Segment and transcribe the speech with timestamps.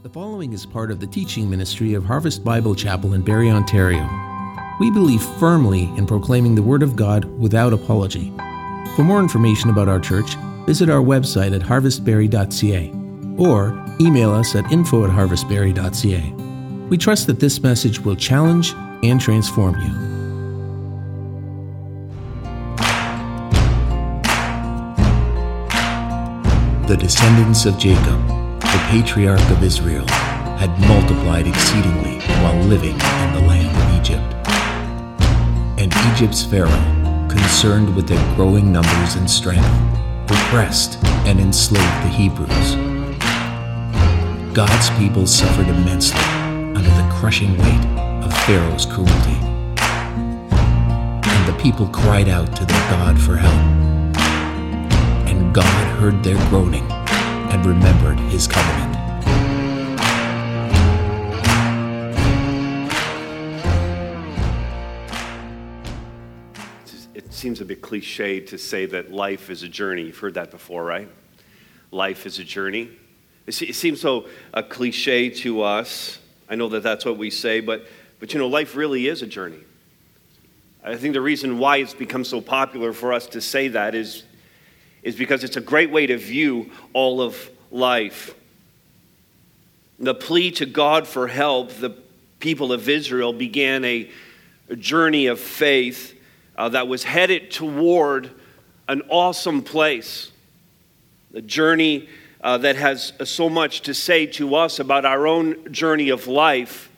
[0.00, 4.08] The following is part of the teaching ministry of Harvest Bible Chapel in Barrie, Ontario.
[4.78, 8.32] We believe firmly in proclaiming the Word of God without apology.
[8.94, 12.92] For more information about our church, visit our website at harvestbarrie.ca
[13.42, 16.32] or email us at info at harvestbarrie.ca.
[16.88, 19.88] We trust that this message will challenge and transform you.
[26.86, 28.37] The descendants of Jacob,
[28.72, 30.06] the patriarch of Israel,
[30.58, 34.34] had multiplied exceedingly while living in the land of Egypt.
[35.80, 39.66] And Egypt's Pharaoh, concerned with their growing numbers and strength,
[40.30, 42.74] oppressed and enslaved the Hebrews.
[44.54, 46.20] God's people suffered immensely
[46.76, 47.86] under the crushing weight
[48.22, 49.38] of Pharaoh's cruelty.
[51.30, 53.54] And the people cried out to their God for help.
[55.26, 56.86] And God heard their groaning
[57.50, 58.96] and remembered his covenant.
[67.14, 70.02] It seems a bit cliche to say that life is a journey.
[70.02, 71.08] You've heard that before, right?
[71.90, 72.90] Life is a journey.
[73.46, 76.18] It seems so a cliche to us.
[76.50, 77.86] I know that that's what we say, but,
[78.20, 79.60] but you know, life really is a journey.
[80.84, 84.24] I think the reason why it's become so popular for us to say that is,
[85.02, 88.34] is because it's a great way to view all of life.
[89.98, 91.90] The plea to God for help, the
[92.40, 94.10] people of Israel began a,
[94.76, 96.14] journey of faith
[96.58, 98.30] uh, that was headed toward
[98.86, 100.30] an awesome place.
[101.32, 102.06] A journey
[102.42, 106.90] uh, that has so much to say to us about our own journey of life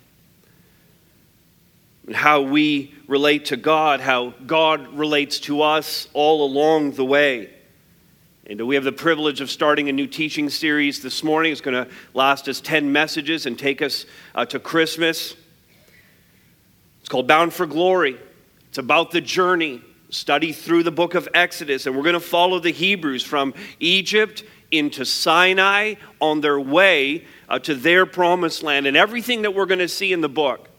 [2.08, 7.50] and how we relate to God, how God relates to us all along the way.
[8.50, 11.52] And we have the privilege of starting a new teaching series this morning.
[11.52, 15.36] It's going to last us 10 messages and take us uh, to Christmas.
[16.98, 18.18] It's called Bound for Glory.
[18.68, 21.86] It's about the journey, study through the book of Exodus.
[21.86, 27.60] And we're going to follow the Hebrews from Egypt into Sinai on their way uh,
[27.60, 28.88] to their promised land.
[28.88, 30.69] And everything that we're going to see in the book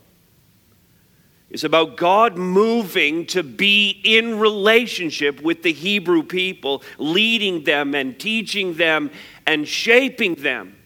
[1.52, 8.18] is about God moving to be in relationship with the Hebrew people, leading them and
[8.18, 9.12] teaching them
[9.46, 10.78] and shaping them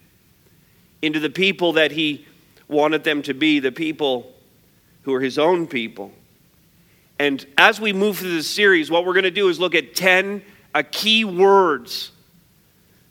[1.04, 2.26] into the people that He
[2.68, 4.34] wanted them to be, the people
[5.04, 6.12] who are His own people.
[7.20, 9.96] And as we move through this series, what we're going to do is look at
[9.96, 10.42] 10
[10.74, 12.12] uh, key words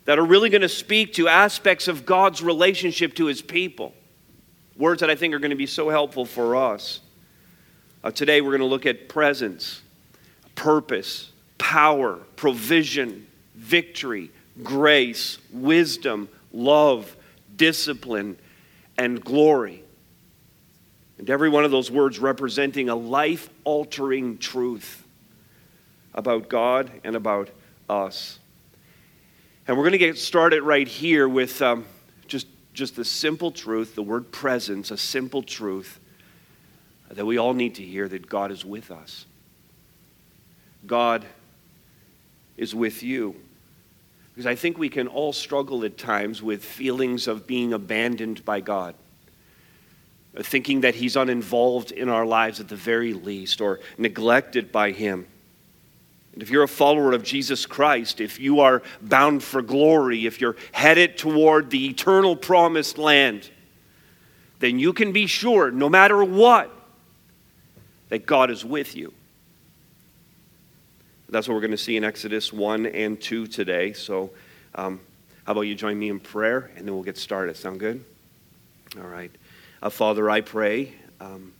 [0.06, 3.94] that are really going to speak to aspects of God's relationship to His people.
[4.76, 7.00] Words that I think are going to be so helpful for us.
[8.04, 9.80] Uh, today, we're going to look at presence,
[10.54, 14.30] purpose, power, provision, victory,
[14.62, 17.16] grace, wisdom, love,
[17.56, 18.36] discipline,
[18.98, 19.82] and glory.
[21.16, 25.02] And every one of those words representing a life altering truth
[26.12, 27.48] about God and about
[27.88, 28.38] us.
[29.66, 31.86] And we're going to get started right here with um,
[32.26, 36.00] just, just the simple truth, the word presence, a simple truth
[37.14, 39.26] that we all need to hear that God is with us.
[40.86, 41.24] God
[42.56, 43.36] is with you.
[44.34, 48.60] Because I think we can all struggle at times with feelings of being abandoned by
[48.60, 48.94] God,
[50.36, 55.26] thinking that He's uninvolved in our lives at the very least, or neglected by Him.
[56.32, 60.40] And if you're a follower of Jesus Christ, if you are bound for glory, if
[60.40, 63.48] you're headed toward the eternal promised land,
[64.58, 66.72] then you can be sure, no matter what,
[68.08, 69.12] that God is with you.
[71.28, 73.92] That's what we're going to see in Exodus 1 and 2 today.
[73.92, 74.30] So,
[74.74, 75.00] um,
[75.44, 77.56] how about you join me in prayer and then we'll get started?
[77.56, 78.04] Sound good?
[78.96, 79.32] All right.
[79.82, 81.52] Uh, Father, I pray um,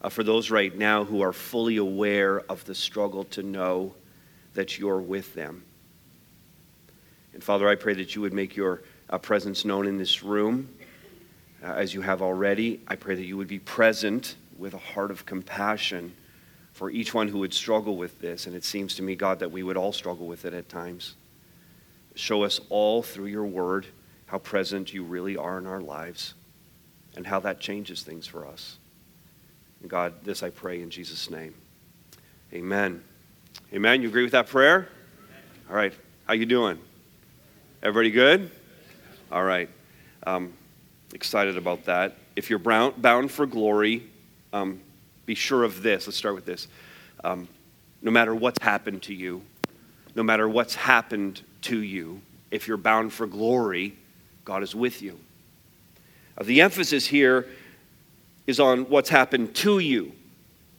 [0.00, 3.94] uh, for those right now who are fully aware of the struggle to know
[4.54, 5.64] that you're with them.
[7.32, 10.68] And Father, I pray that you would make your uh, presence known in this room
[11.64, 12.80] uh, as you have already.
[12.86, 16.14] I pray that you would be present with a heart of compassion
[16.72, 18.46] for each one who would struggle with this.
[18.46, 21.14] And it seems to me, God, that we would all struggle with it at times.
[22.14, 23.86] Show us all through your word
[24.26, 26.34] how present you really are in our lives
[27.16, 28.78] and how that changes things for us.
[29.80, 31.54] And God, this I pray in Jesus' name.
[32.52, 33.02] Amen.
[33.72, 34.02] Amen.
[34.02, 34.88] You agree with that prayer?
[35.68, 35.92] All right.
[36.26, 36.78] How you doing?
[37.82, 38.50] Everybody good?
[39.30, 39.68] All right.
[40.26, 40.54] Um,
[41.12, 42.16] excited about that.
[42.34, 44.04] If you're bound for glory,
[44.54, 44.80] um,
[45.26, 46.06] be sure of this.
[46.06, 46.68] Let's start with this.
[47.24, 47.48] Um,
[48.00, 49.42] no matter what's happened to you,
[50.14, 52.20] no matter what's happened to you,
[52.52, 53.96] if you're bound for glory,
[54.44, 55.18] God is with you.
[56.38, 57.48] Uh, the emphasis here
[58.46, 60.12] is on what's happened to you.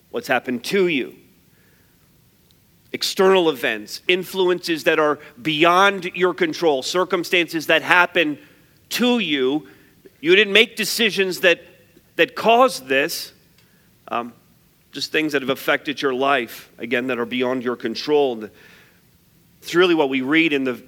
[0.09, 1.15] What's happened to you.
[2.93, 8.37] External events, influences that are beyond your control, circumstances that happen
[8.89, 9.67] to you.
[10.21, 11.59] You didn't make decisions that,
[12.15, 13.33] that caused this.
[14.07, 14.33] Um,
[14.91, 18.49] just things that have affected your life, again, that are beyond your control.
[19.61, 20.81] It's really what we read in the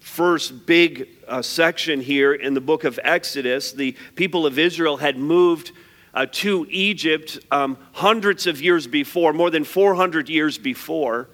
[0.00, 3.72] first big uh, section here in the book of Exodus.
[3.72, 5.72] The people of Israel had moved
[6.14, 11.28] uh, to Egypt um, hundreds of years before, more than 400 years before.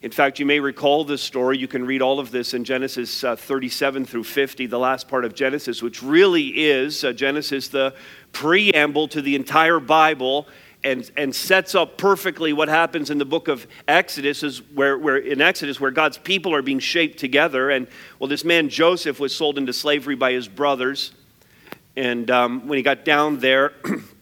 [0.00, 1.58] In fact, you may recall this story.
[1.58, 5.24] You can read all of this in Genesis uh, 37 through 50, the last part
[5.24, 7.92] of Genesis, which really is uh, Genesis, the
[8.30, 10.46] preamble to the entire Bible
[10.84, 15.16] and, and sets up perfectly what happens in the book of Exodus, is where, where
[15.16, 17.70] in Exodus, where God's people are being shaped together.
[17.70, 17.88] And
[18.20, 21.10] well, this man Joseph was sold into slavery by his brothers.
[21.96, 23.72] And um, when he got down there,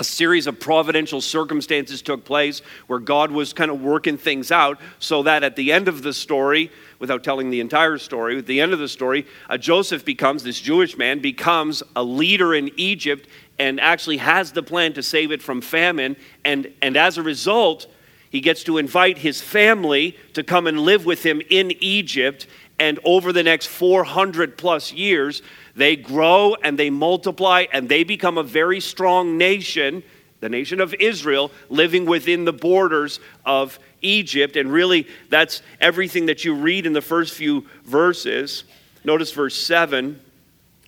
[0.00, 4.80] a series of providential circumstances took place where God was kind of working things out
[4.98, 8.62] so that at the end of the story, without telling the entire story, at the
[8.62, 13.28] end of the story, uh, Joseph becomes, this Jewish man, becomes a leader in Egypt
[13.58, 16.16] and actually has the plan to save it from famine.
[16.46, 17.86] And, and as a result,
[18.30, 22.46] he gets to invite his family to come and live with him in Egypt.
[22.80, 25.42] And over the next 400 plus years,
[25.76, 30.02] they grow and they multiply and they become a very strong nation,
[30.40, 34.56] the nation of Israel, living within the borders of Egypt.
[34.56, 38.64] And really, that's everything that you read in the first few verses.
[39.04, 40.18] Notice verse 7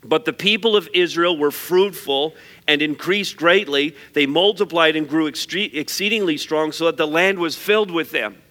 [0.03, 2.35] But the people of Israel were fruitful
[2.67, 3.95] and increased greatly.
[4.15, 8.42] They multiplied and grew exceedingly strong, so that the land was filled with them.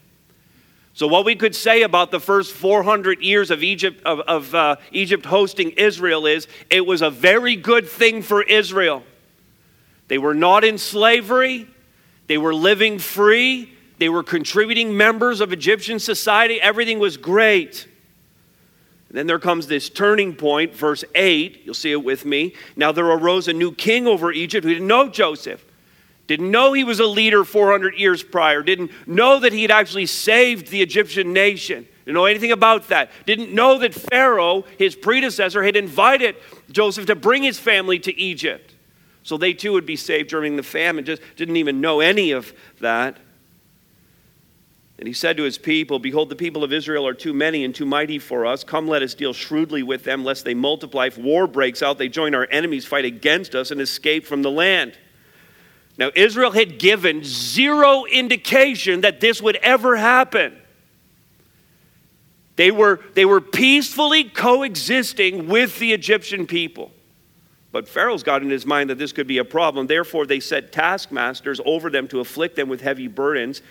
[0.93, 4.75] So, what we could say about the first 400 years of Egypt, of, of uh,
[4.91, 9.03] Egypt hosting Israel is it was a very good thing for Israel.
[10.09, 11.67] They were not in slavery,
[12.27, 16.59] they were living free, they were contributing members of Egyptian society.
[16.59, 17.87] Everything was great.
[19.07, 21.61] And then there comes this turning point, verse 8.
[21.65, 22.55] You'll see it with me.
[22.75, 25.63] Now there arose a new king over Egypt who didn't know Joseph,
[26.31, 30.05] didn't know he was a leader 400 years prior, didn't know that he had actually
[30.05, 35.61] saved the Egyptian nation, didn't know anything about that, didn't know that Pharaoh, his predecessor,
[35.61, 36.37] had invited
[36.71, 38.73] Joseph to bring his family to Egypt.
[39.23, 42.53] So they too would be saved during the famine, just didn't even know any of
[42.79, 43.17] that.
[44.97, 47.75] And he said to his people, Behold, the people of Israel are too many and
[47.75, 48.63] too mighty for us.
[48.63, 51.07] Come, let us deal shrewdly with them, lest they multiply.
[51.07, 54.51] If war breaks out, they join our enemies, fight against us, and escape from the
[54.51, 54.97] land.
[56.01, 60.59] Now, Israel had given zero indication that this would ever happen.
[62.55, 66.91] They were, they were peacefully coexisting with the Egyptian people.
[67.71, 69.85] But Pharaoh's got in his mind that this could be a problem.
[69.85, 73.61] Therefore, they set taskmasters over them to afflict them with heavy burdens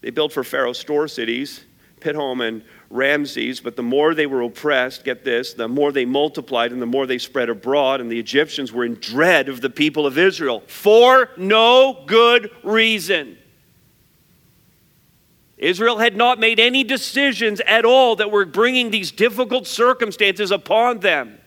[0.00, 1.64] they built for Pharaoh store cities,
[2.00, 6.72] Pithom and Ramses, but the more they were oppressed, get this, the more they multiplied
[6.72, 10.06] and the more they spread abroad, and the Egyptians were in dread of the people
[10.06, 13.38] of Israel for no good reason.
[15.56, 21.00] Israel had not made any decisions at all that were bringing these difficult circumstances upon
[21.00, 21.38] them.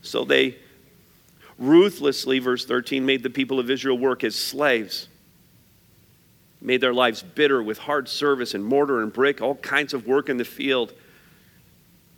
[0.00, 0.56] So they
[1.58, 5.08] ruthlessly, verse 13, made the people of Israel work as slaves
[6.66, 10.28] made their lives bitter with hard service and mortar and brick, all kinds of work
[10.28, 10.92] in the field.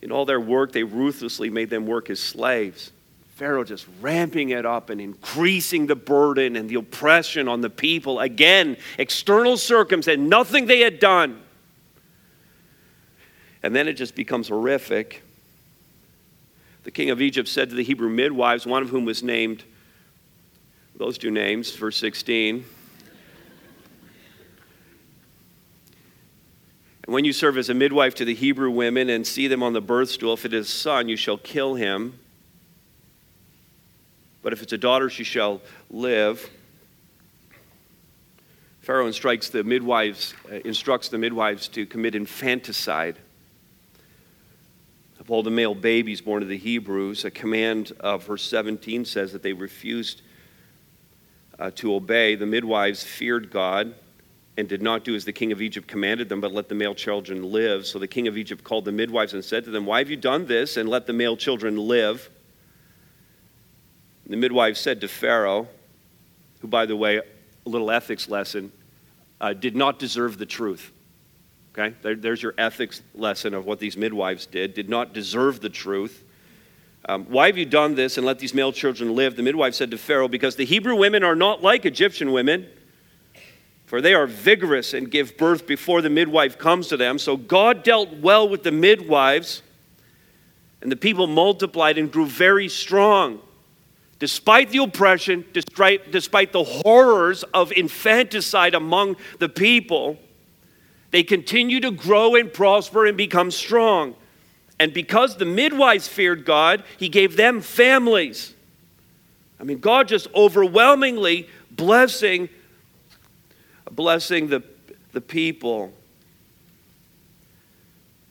[0.00, 2.90] In all their work, they ruthlessly made them work as slaves.
[3.34, 8.20] Pharaoh just ramping it up and increasing the burden and the oppression on the people.
[8.20, 11.42] Again, external circumstance, nothing they had done.
[13.62, 15.22] And then it just becomes horrific.
[16.84, 19.62] The king of Egypt said to the Hebrew midwives, one of whom was named,
[20.96, 22.64] those two names, verse 16,
[27.08, 29.72] And when you serve as a midwife to the Hebrew women and see them on
[29.72, 32.18] the birth stool, if it is a son, you shall kill him.
[34.42, 36.50] But if it's a daughter, she shall live.
[38.82, 43.16] Pharaoh instructs the midwives, uh, instructs the midwives to commit infanticide
[45.18, 47.24] of all the male babies born to the Hebrews.
[47.24, 50.20] A command of verse 17 says that they refused
[51.58, 52.34] uh, to obey.
[52.34, 53.94] The midwives feared God
[54.58, 56.92] and did not do as the king of Egypt commanded them, but let the male
[56.92, 57.86] children live.
[57.86, 60.16] So the king of Egypt called the midwives and said to them, Why have you
[60.16, 62.28] done this and let the male children live?
[64.24, 65.68] And the midwives said to Pharaoh,
[66.58, 67.22] who, by the way, a
[67.68, 68.72] little ethics lesson,
[69.40, 70.90] uh, did not deserve the truth.
[71.72, 71.94] Okay?
[72.02, 76.24] There, there's your ethics lesson of what these midwives did, did not deserve the truth.
[77.08, 79.36] Um, Why have you done this and let these male children live?
[79.36, 82.66] The midwife said to Pharaoh, Because the Hebrew women are not like Egyptian women,
[83.88, 87.18] for they are vigorous and give birth before the midwife comes to them.
[87.18, 89.62] So God dealt well with the midwives,
[90.83, 93.40] and the people multiplied and grew very strong.
[94.18, 100.18] Despite the oppression, despite, despite the horrors of infanticide among the people,
[101.11, 104.14] they continue to grow and prosper and become strong.
[104.78, 108.54] And because the midwives feared God, he gave them families.
[109.59, 112.50] I mean, God just overwhelmingly blessing,
[113.90, 114.62] blessing the,
[115.12, 115.92] the people.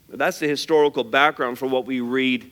[0.09, 2.51] That's the historical background for what we read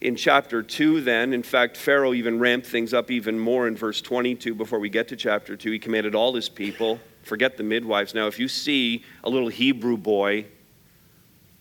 [0.00, 4.00] in chapter 2 then in fact pharaoh even ramped things up even more in verse
[4.00, 8.14] 22 before we get to chapter 2 he commanded all his people forget the midwives
[8.14, 10.46] now if you see a little hebrew boy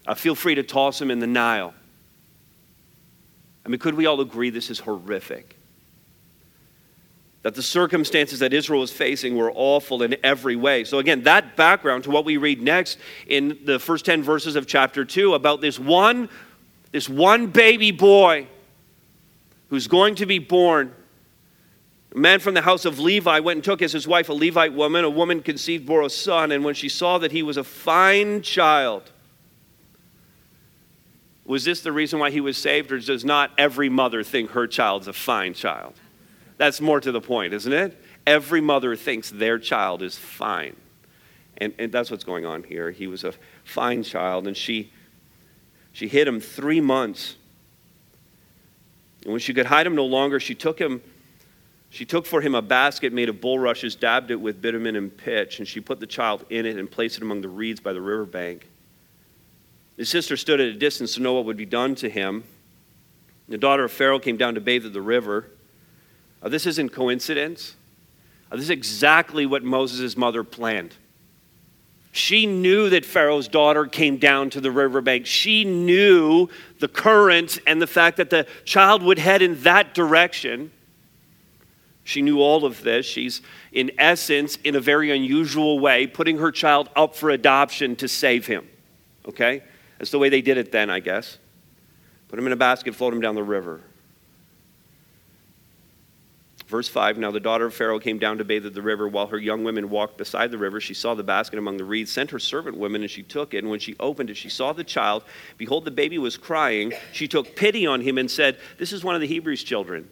[0.10, 1.72] uh, feel free to toss him in the Nile.
[3.63, 5.56] I mean, could we all agree this is horrific?
[7.43, 10.84] That the circumstances that Israel was facing were awful in every way.
[10.84, 14.67] So, again, that background to what we read next in the first 10 verses of
[14.67, 16.29] chapter 2 about this one,
[16.91, 18.48] this one baby boy
[19.69, 20.93] who's going to be born.
[22.13, 24.74] A man from the house of Levi went and took as his wife a Levite
[24.74, 25.05] woman.
[25.05, 28.41] A woman conceived, bore a son, and when she saw that he was a fine
[28.41, 29.12] child,
[31.46, 34.67] was this the reason why he was saved, or does not every mother think her
[34.67, 35.93] child's a fine child?
[36.59, 37.97] That's more to the point, isn't it?
[38.27, 40.75] Every mother thinks their child is fine.
[41.57, 42.91] And, and that's what's going on here.
[42.91, 44.91] He was a fine child, and she,
[45.93, 47.37] she hid him three months.
[49.23, 51.01] And when she could hide him no longer, she took him.
[51.91, 55.59] She took for him a basket made of bulrushes, dabbed it with bitumen and pitch,
[55.59, 58.01] and she put the child in it and placed it among the reeds by the
[58.01, 58.67] riverbank.
[59.95, 62.43] His sister stood at a distance to know what would be done to him.
[63.47, 65.45] The daughter of Pharaoh came down to bathe at the river.
[66.41, 67.75] Uh, this isn't coincidence.
[68.51, 70.96] Uh, this is exactly what Moses' mother planned.
[72.12, 75.25] She knew that Pharaoh's daughter came down to the riverbank.
[75.25, 80.72] She knew the current and the fact that the child would head in that direction.
[82.03, 83.05] She knew all of this.
[83.05, 83.41] She's,
[83.72, 88.48] in essence, in a very unusual way, putting her child up for adoption to save
[88.48, 88.67] him.
[89.27, 89.62] Okay?
[90.00, 91.38] That's the way they did it then, I guess.
[92.27, 93.81] Put him in a basket, float him down the river.
[96.69, 99.07] Verse 5 Now the daughter of Pharaoh came down to bathe at the river.
[99.07, 102.11] While her young women walked beside the river, she saw the basket among the reeds,
[102.11, 103.57] sent her servant women, and she took it.
[103.57, 105.23] And when she opened it, she saw the child.
[105.57, 106.93] Behold, the baby was crying.
[107.11, 110.07] She took pity on him and said, This is one of the Hebrews' children.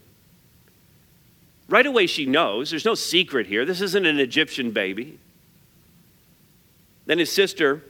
[1.70, 2.72] Right away, she knows.
[2.72, 3.64] There's no secret here.
[3.64, 5.20] This isn't an Egyptian baby.
[7.06, 7.84] Then his sister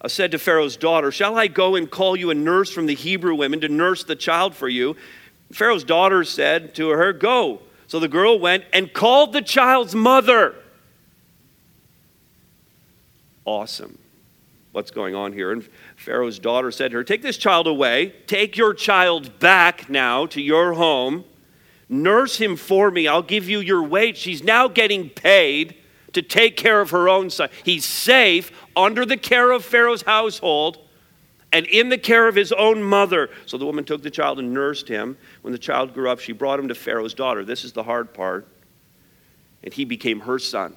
[0.00, 2.94] uh, said to Pharaoh's daughter, Shall I go and call you a nurse from the
[2.94, 4.96] Hebrew women to nurse the child for you?
[5.52, 7.60] Pharaoh's daughter said to her, Go.
[7.88, 10.54] So the girl went and called the child's mother.
[13.44, 13.98] Awesome.
[14.72, 15.52] What's going on here?
[15.52, 15.66] And
[15.96, 18.12] Pharaoh's daughter said to her, Take this child away.
[18.26, 21.24] Take your child back now to your home.
[21.88, 23.06] Nurse him for me.
[23.06, 24.18] I'll give you your wage.
[24.18, 25.76] She's now getting paid
[26.12, 27.48] to take care of her own son.
[27.64, 30.78] He's safe under the care of Pharaoh's household
[31.52, 33.30] and in the care of his own mother.
[33.46, 35.16] So the woman took the child and nursed him.
[35.46, 37.44] When the child grew up, she brought him to Pharaoh's daughter.
[37.44, 38.48] This is the hard part.
[39.62, 40.74] And he became her son.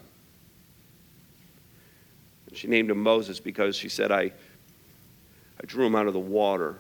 [2.47, 6.19] And she named him Moses because she said, I, I drew him out of the
[6.19, 6.77] water.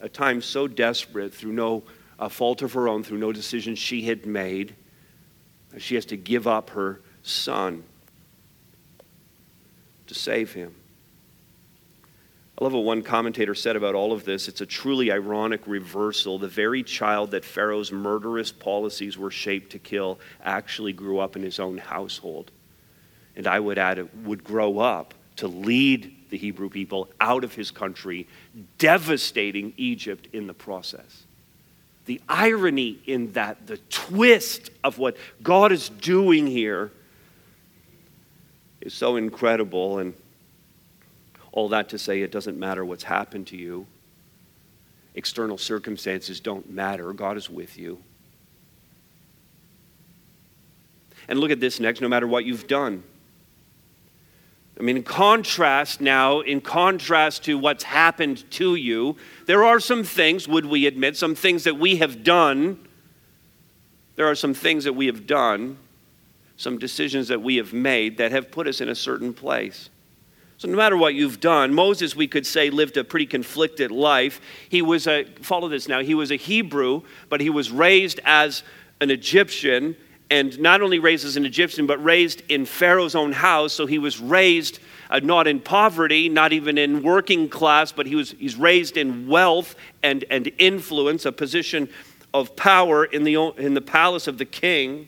[0.00, 1.82] At times so desperate, through no
[2.30, 4.76] fault of her own, through no decision she had made,
[5.78, 7.82] she has to give up her son
[10.06, 10.76] to save him.
[12.58, 14.48] I love what one commentator said about all of this.
[14.48, 16.38] It's a truly ironic reversal.
[16.38, 21.42] The very child that Pharaoh's murderous policies were shaped to kill actually grew up in
[21.42, 22.50] his own household.
[23.36, 27.54] And I would add, it would grow up to lead the Hebrew people out of
[27.54, 28.26] his country,
[28.78, 31.22] devastating Egypt in the process
[32.08, 36.90] the irony in that, the twist of what God is doing here
[38.80, 39.98] is so incredible.
[39.98, 40.14] And
[41.52, 43.86] all that to say, it doesn't matter what's happened to you,
[45.14, 47.12] external circumstances don't matter.
[47.12, 47.98] God is with you.
[51.28, 53.02] And look at this next no matter what you've done.
[54.78, 60.04] I mean, in contrast now, in contrast to what's happened to you, there are some
[60.04, 62.78] things, would we admit, some things that we have done.
[64.14, 65.78] There are some things that we have done
[66.58, 69.88] some decisions that we have made that have put us in a certain place.
[70.58, 74.40] So, no matter what you've done, Moses, we could say, lived a pretty conflicted life.
[74.68, 78.64] He was a, follow this now, he was a Hebrew, but he was raised as
[79.00, 79.94] an Egyptian,
[80.30, 83.72] and not only raised as an Egyptian, but raised in Pharaoh's own house.
[83.72, 88.16] So, he was raised uh, not in poverty, not even in working class, but he
[88.16, 91.88] was, he's raised in wealth and, and influence, a position
[92.34, 95.06] of power in the, in the palace of the king.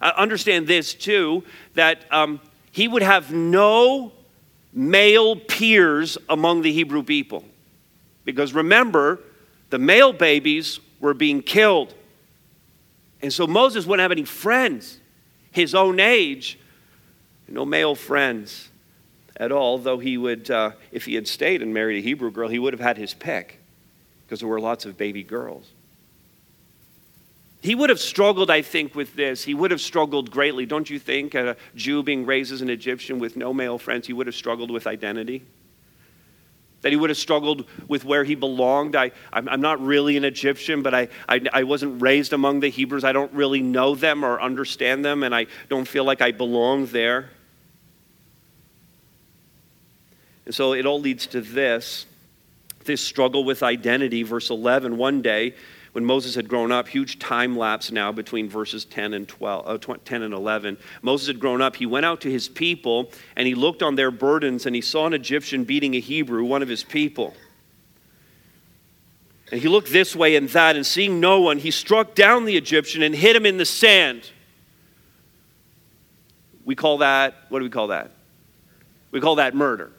[0.00, 1.42] Uh, understand this, too,
[1.74, 4.12] that um, he would have no
[4.76, 7.44] male peers among the Hebrew people.
[8.24, 9.20] Because remember,
[9.70, 11.94] the male babies were being killed.
[13.22, 15.00] And so Moses wouldn't have any friends
[15.50, 16.58] his own age,
[17.48, 18.68] no male friends
[19.38, 22.48] at all, though he would, uh, if he had stayed and married a Hebrew girl,
[22.48, 23.58] he would have had his pick
[24.24, 25.72] because there were lots of baby girls.
[27.62, 29.42] He would have struggled, I think, with this.
[29.44, 31.34] He would have struggled greatly, don't you think?
[31.34, 34.70] A Jew being raised as an Egyptian with no male friends, he would have struggled
[34.70, 35.42] with identity.
[36.82, 38.94] That he would have struggled with where he belonged.
[38.94, 42.68] I, I'm, I'm not really an Egyptian, but I, I, I wasn't raised among the
[42.68, 43.02] Hebrews.
[43.02, 46.86] I don't really know them or understand them, and I don't feel like I belong
[46.86, 47.30] there.
[50.44, 52.06] And so it all leads to this
[52.84, 54.22] this struggle with identity.
[54.22, 55.54] Verse 11 one day,
[55.96, 59.94] when Moses had grown up, huge time lapse now between verses 10 and 12, uh,
[60.04, 60.76] 10 and 11.
[61.00, 61.74] Moses had grown up.
[61.74, 65.06] He went out to his people and he looked on their burdens and he saw
[65.06, 67.32] an Egyptian beating a Hebrew, one of his people.
[69.50, 72.58] And he looked this way and that, and seeing no one, he struck down the
[72.58, 74.30] Egyptian and hit him in the sand.
[76.66, 78.10] We call that, what do we call that?
[79.12, 79.92] We call that murder.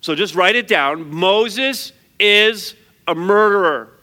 [0.00, 1.14] So just write it down.
[1.14, 2.74] Moses is
[3.06, 4.00] a murderer.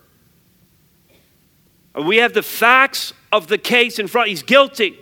[1.96, 4.30] We have the facts of the case in front.
[4.30, 4.98] He's guilty.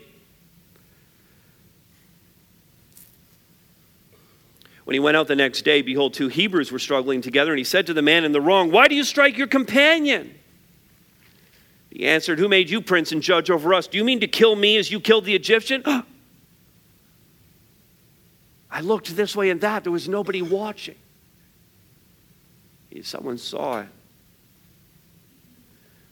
[4.85, 7.65] When he went out the next day, behold, two Hebrews were struggling together, and he
[7.65, 10.33] said to the man in the wrong, Why do you strike your companion?
[11.89, 13.87] He answered, Who made you prince and judge over us?
[13.87, 15.83] Do you mean to kill me as you killed the Egyptian?
[18.71, 19.83] I looked this way and that.
[19.83, 20.95] There was nobody watching.
[23.03, 23.87] Someone saw it.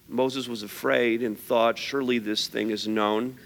[0.08, 3.38] Moses was afraid and thought, Surely this thing is known.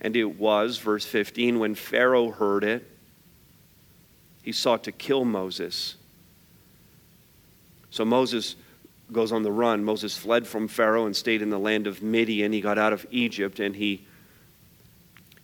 [0.00, 2.88] And it was, verse 15, when Pharaoh heard it,
[4.42, 5.96] he sought to kill Moses.
[7.90, 8.56] So Moses
[9.12, 9.84] goes on the run.
[9.84, 12.52] Moses fled from Pharaoh and stayed in the land of Midian.
[12.52, 14.06] He got out of Egypt and he,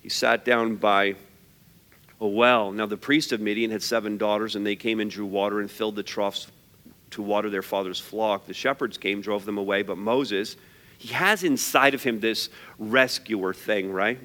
[0.01, 1.17] he sat down by
[2.21, 2.73] a well.
[2.73, 5.71] Now, the priest of Midian had seven daughters, and they came and drew water and
[5.71, 6.47] filled the troughs
[7.11, 8.47] to water their father's flock.
[8.47, 10.57] The shepherds came, drove them away, but Moses,
[10.99, 14.19] he has inside of him this rescuer thing, right?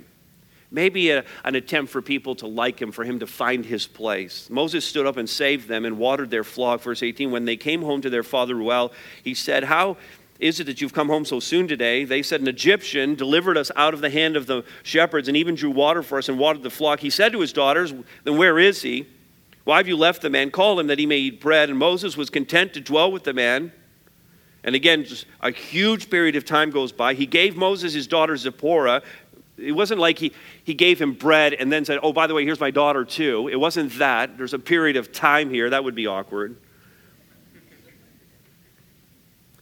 [0.71, 4.49] Maybe a, an attempt for people to like him, for him to find his place.
[4.49, 6.81] Moses stood up and saved them and watered their flock.
[6.81, 9.97] Verse 18 When they came home to their father Reuel, he said, How
[10.39, 12.05] is it that you've come home so soon today?
[12.05, 15.55] They said, An Egyptian delivered us out of the hand of the shepherds and even
[15.55, 17.01] drew water for us and watered the flock.
[17.01, 19.07] He said to his daughters, Then where is he?
[19.63, 20.51] Why have you left the man?
[20.51, 21.69] Call him that he may eat bread.
[21.69, 23.71] And Moses was content to dwell with the man.
[24.63, 25.05] And again,
[25.41, 27.13] a huge period of time goes by.
[27.13, 29.01] He gave Moses his daughter Zipporah.
[29.57, 32.45] It wasn't like he, he gave him bread and then said, Oh, by the way,
[32.45, 33.47] here's my daughter too.
[33.47, 34.37] It wasn't that.
[34.37, 35.69] There's a period of time here.
[35.69, 36.57] That would be awkward.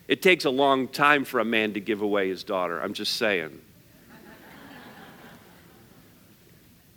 [0.08, 2.82] It takes a long time for a man to give away his daughter.
[2.82, 3.62] I'm just saying.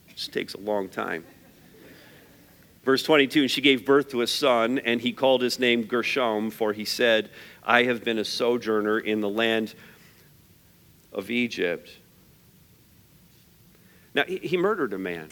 [0.09, 1.25] It just takes a long time.
[2.85, 6.51] Verse 22 And she gave birth to a son, and he called his name Gershom,
[6.51, 7.31] for he said,
[7.63, 9.75] I have been a sojourner in the land
[11.13, 11.91] of Egypt.
[14.15, 15.29] Now, he murdered a man.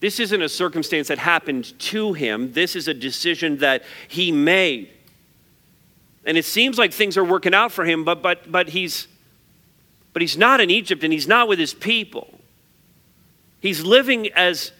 [0.00, 4.90] This isn't a circumstance that happened to him, this is a decision that he made.
[6.24, 9.08] And it seems like things are working out for him, but, but, but, he's,
[10.12, 12.40] but he's not in Egypt and he's not with his people.
[13.60, 14.72] He's living as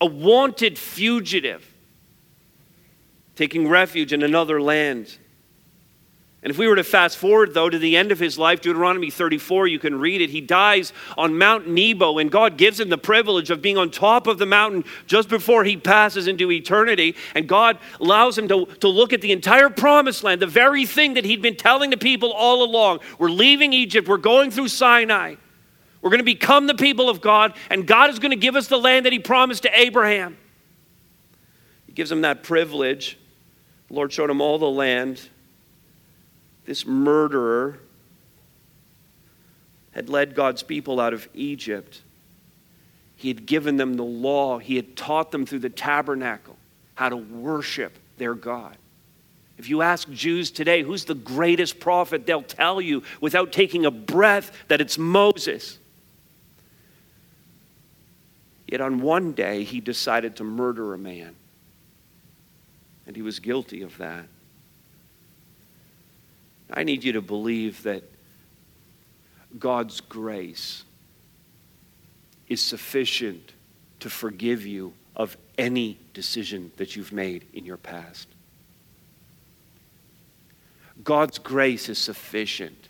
[0.00, 1.72] a wanted fugitive
[3.34, 5.18] taking refuge in another land.
[6.42, 9.10] And if we were to fast forward, though, to the end of his life, Deuteronomy
[9.10, 10.30] 34, you can read it.
[10.30, 14.28] He dies on Mount Nebo, and God gives him the privilege of being on top
[14.28, 17.16] of the mountain just before he passes into eternity.
[17.34, 21.14] And God allows him to, to look at the entire promised land, the very thing
[21.14, 23.00] that he'd been telling the people all along.
[23.18, 25.34] We're leaving Egypt, we're going through Sinai.
[26.06, 28.68] We're going to become the people of God, and God is going to give us
[28.68, 30.36] the land that He promised to Abraham.
[31.84, 33.18] He gives him that privilege.
[33.88, 35.28] The Lord showed him all the land.
[36.64, 37.80] This murderer
[39.90, 42.02] had led God's people out of Egypt.
[43.16, 44.58] He had given them the law.
[44.58, 46.56] He had taught them through the tabernacle
[46.94, 48.76] how to worship their God.
[49.58, 53.90] If you ask Jews today, who's the greatest prophet, they'll tell you without taking a
[53.90, 55.80] breath that it's Moses.
[58.66, 61.36] Yet on one day, he decided to murder a man.
[63.06, 64.26] And he was guilty of that.
[66.70, 68.02] I need you to believe that
[69.58, 70.82] God's grace
[72.48, 73.52] is sufficient
[74.00, 78.28] to forgive you of any decision that you've made in your past.
[81.02, 82.88] God's grace is sufficient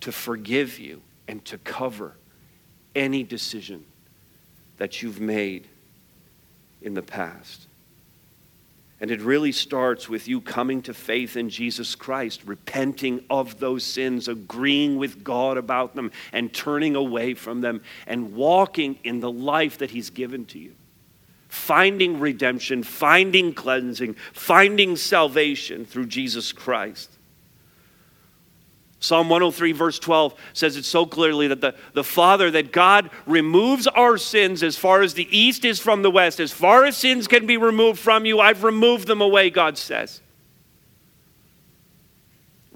[0.00, 2.14] to forgive you and to cover
[2.94, 3.84] any decision
[4.78, 5.68] that you've made
[6.80, 7.66] in the past.
[9.00, 13.84] And it really starts with you coming to faith in Jesus Christ, repenting of those
[13.84, 19.30] sins, agreeing with God about them, and turning away from them, and walking in the
[19.30, 20.74] life that He's given to you.
[21.48, 27.17] Finding redemption, finding cleansing, finding salvation through Jesus Christ.
[29.00, 33.86] Psalm 103, verse 12 says it so clearly that the, the Father, that God removes
[33.86, 36.40] our sins as far as the east is from the west.
[36.40, 40.20] As far as sins can be removed from you, I've removed them away, God says.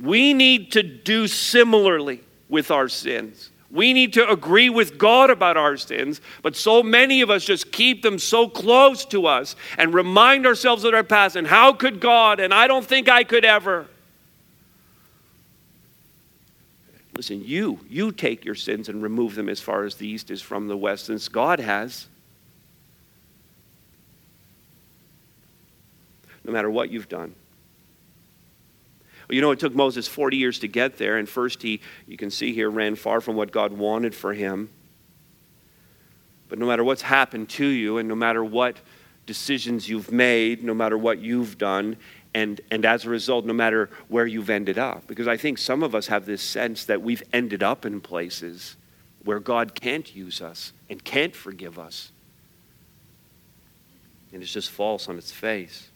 [0.00, 3.50] We need to do similarly with our sins.
[3.72, 7.72] We need to agree with God about our sins, but so many of us just
[7.72, 11.36] keep them so close to us and remind ourselves of our past.
[11.36, 12.38] And how could God?
[12.38, 13.88] And I don't think I could ever.
[17.14, 20.40] Listen, you, you take your sins and remove them as far as the east is
[20.40, 22.06] from the west, since God has.
[26.44, 27.34] No matter what you've done.
[29.28, 32.16] Well, you know, it took Moses 40 years to get there, and first he, you
[32.16, 34.70] can see here, ran far from what God wanted for him.
[36.48, 38.76] But no matter what's happened to you, and no matter what
[39.26, 41.96] decisions you've made, no matter what you've done,
[42.34, 45.06] and, and as a result, no matter where you've ended up.
[45.06, 48.76] Because I think some of us have this sense that we've ended up in places
[49.24, 52.10] where God can't use us and can't forgive us.
[54.32, 55.88] And it's just false on its face.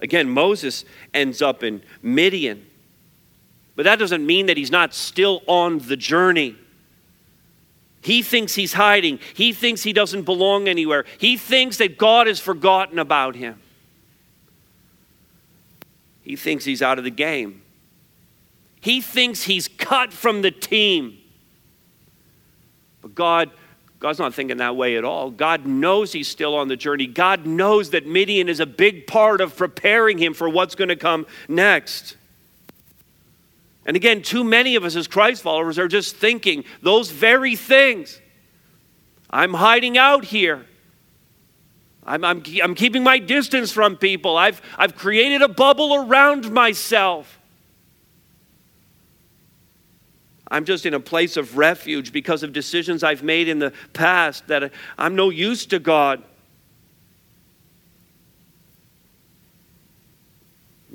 [0.00, 2.66] Again, Moses ends up in Midian.
[3.76, 6.56] But that doesn't mean that he's not still on the journey.
[8.02, 9.20] He thinks he's hiding.
[9.34, 11.04] He thinks he doesn't belong anywhere.
[11.18, 13.60] He thinks that God has forgotten about him
[16.30, 17.60] he thinks he's out of the game.
[18.80, 21.18] He thinks he's cut from the team.
[23.02, 23.50] But God,
[23.98, 25.32] God's not thinking that way at all.
[25.32, 27.08] God knows he's still on the journey.
[27.08, 30.94] God knows that Midian is a big part of preparing him for what's going to
[30.94, 32.16] come next.
[33.84, 38.20] And again, too many of us as Christ followers are just thinking those very things.
[39.28, 40.64] I'm hiding out here.
[42.04, 44.36] I'm, I'm, I'm keeping my distance from people.
[44.36, 47.38] I've, I've created a bubble around myself.
[50.50, 54.48] I'm just in a place of refuge because of decisions I've made in the past
[54.48, 56.24] that I'm no use to God.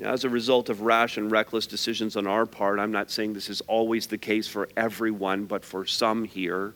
[0.02, 3.48] As a result of rash and reckless decisions on our part, I'm not saying this
[3.48, 6.74] is always the case for everyone, but for some here,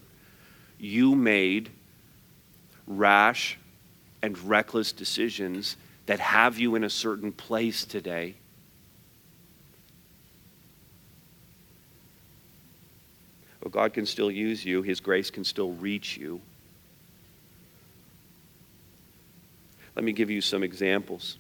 [0.79, 1.71] you made
[2.87, 3.59] rash
[4.23, 8.35] and reckless decisions that have you in a certain place today.
[13.63, 16.41] Well, God can still use you, His grace can still reach you.
[19.95, 21.39] Let me give you some examples.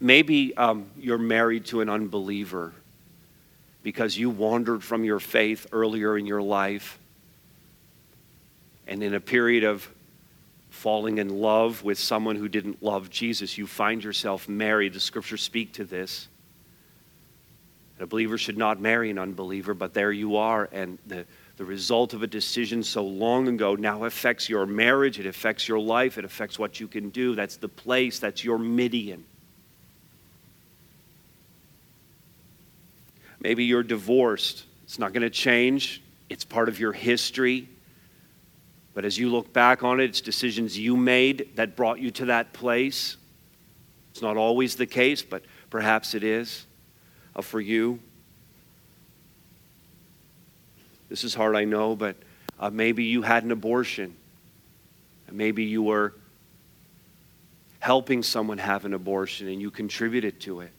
[0.00, 2.72] Maybe um, you're married to an unbeliever
[3.82, 6.98] because you wandered from your faith earlier in your life.
[8.86, 9.88] And in a period of
[10.70, 14.94] falling in love with someone who didn't love Jesus, you find yourself married.
[14.94, 16.28] The scriptures speak to this.
[17.98, 21.26] A believer should not marry an unbeliever, but there you are, and the,
[21.58, 25.78] the result of a decision so long ago now affects your marriage, it affects your
[25.78, 27.34] life, it affects what you can do.
[27.34, 29.24] That's the place, that's your Midian.
[33.40, 34.64] Maybe you're divorced.
[34.84, 36.02] It's not going to change.
[36.28, 37.68] It's part of your history.
[39.00, 42.26] But as you look back on it, it's decisions you made that brought you to
[42.26, 43.16] that place.
[44.10, 46.66] It's not always the case, but perhaps it is
[47.34, 47.98] uh, for you.
[51.08, 52.14] This is hard, I know, but
[52.58, 54.14] uh, maybe you had an abortion.
[55.32, 56.12] Maybe you were
[57.78, 60.72] helping someone have an abortion and you contributed to it.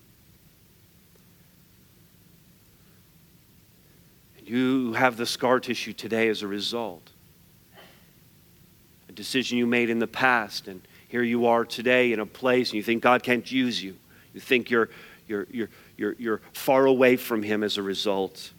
[4.45, 7.10] You have the scar tissue today as a result.
[9.11, 12.69] A decision you made in the past, and here you are today in a place,
[12.69, 13.97] and you think God can't use you.
[14.33, 14.89] You think you're,
[15.27, 18.53] you're, you're, you're, you're far away from Him as a result.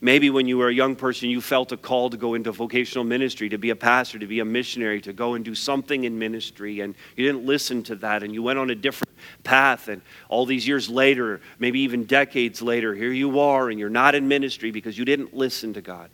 [0.00, 3.02] Maybe when you were a young person, you felt a call to go into vocational
[3.02, 6.16] ministry, to be a pastor, to be a missionary, to go and do something in
[6.16, 9.88] ministry, and you didn't listen to that, and you went on a different path.
[9.88, 14.14] And all these years later, maybe even decades later, here you are, and you're not
[14.14, 16.08] in ministry because you didn't listen to God.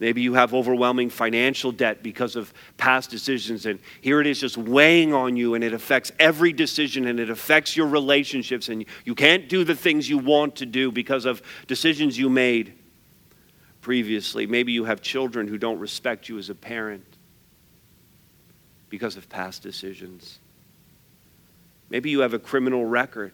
[0.00, 4.56] Maybe you have overwhelming financial debt because of past decisions, and here it is just
[4.56, 9.14] weighing on you, and it affects every decision, and it affects your relationships, and you
[9.14, 12.72] can't do the things you want to do because of decisions you made
[13.82, 14.46] previously.
[14.46, 17.04] Maybe you have children who don't respect you as a parent
[18.88, 20.38] because of past decisions.
[21.90, 23.32] Maybe you have a criminal record.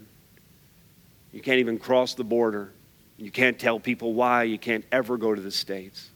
[1.32, 2.72] You can't even cross the border.
[3.18, 4.42] You can't tell people why.
[4.44, 6.10] You can't ever go to the States.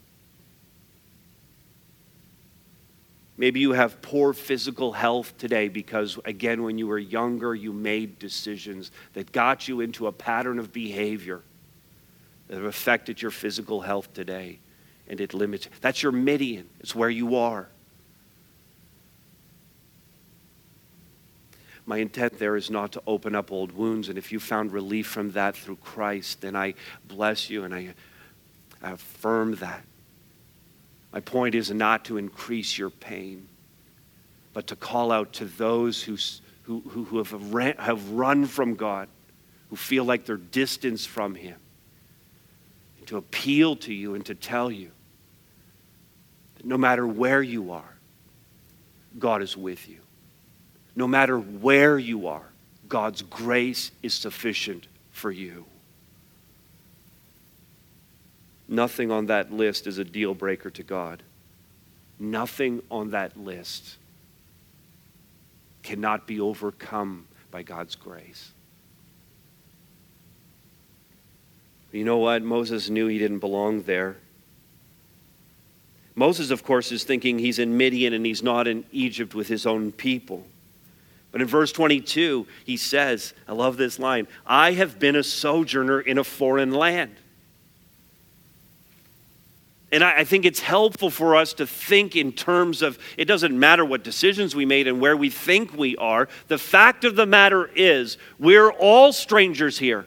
[3.41, 8.19] Maybe you have poor physical health today because, again, when you were younger, you made
[8.19, 11.41] decisions that got you into a pattern of behavior
[12.49, 14.59] that have affected your physical health today.
[15.09, 15.71] And it limits.
[15.81, 17.69] That's your Midian, it's where you are.
[21.87, 24.11] My intent there is not to open up old wounds.
[24.11, 26.75] And if you found relief from that through Christ, then I
[27.09, 27.95] bless you and I
[28.83, 29.83] affirm that.
[31.13, 33.49] My point is not to increase your pain,
[34.53, 36.17] but to call out to those who,
[36.63, 39.09] who, who have, ran, have run from God,
[39.71, 41.57] who feel like they're distanced from Him,
[42.99, 44.91] and to appeal to you and to tell you
[46.57, 47.97] that no matter where you are,
[49.19, 49.99] God is with you.
[50.95, 52.49] No matter where you are,
[52.89, 55.65] God's grace is sufficient for you.
[58.71, 61.25] Nothing on that list is a deal breaker to God.
[62.21, 63.97] Nothing on that list
[65.83, 68.53] cannot be overcome by God's grace.
[71.91, 72.43] You know what?
[72.43, 74.17] Moses knew he didn't belong there.
[76.15, 79.67] Moses, of course, is thinking he's in Midian and he's not in Egypt with his
[79.67, 80.47] own people.
[81.33, 86.01] But in verse 22, he says, I love this line I have been a sojourner
[86.01, 87.17] in a foreign land.
[89.93, 93.85] And I, think it's helpful for us to think in terms of it doesn't matter
[93.85, 96.29] what decisions we made and where we think we are.
[96.47, 100.07] The fact of the matter is, we're all strangers here.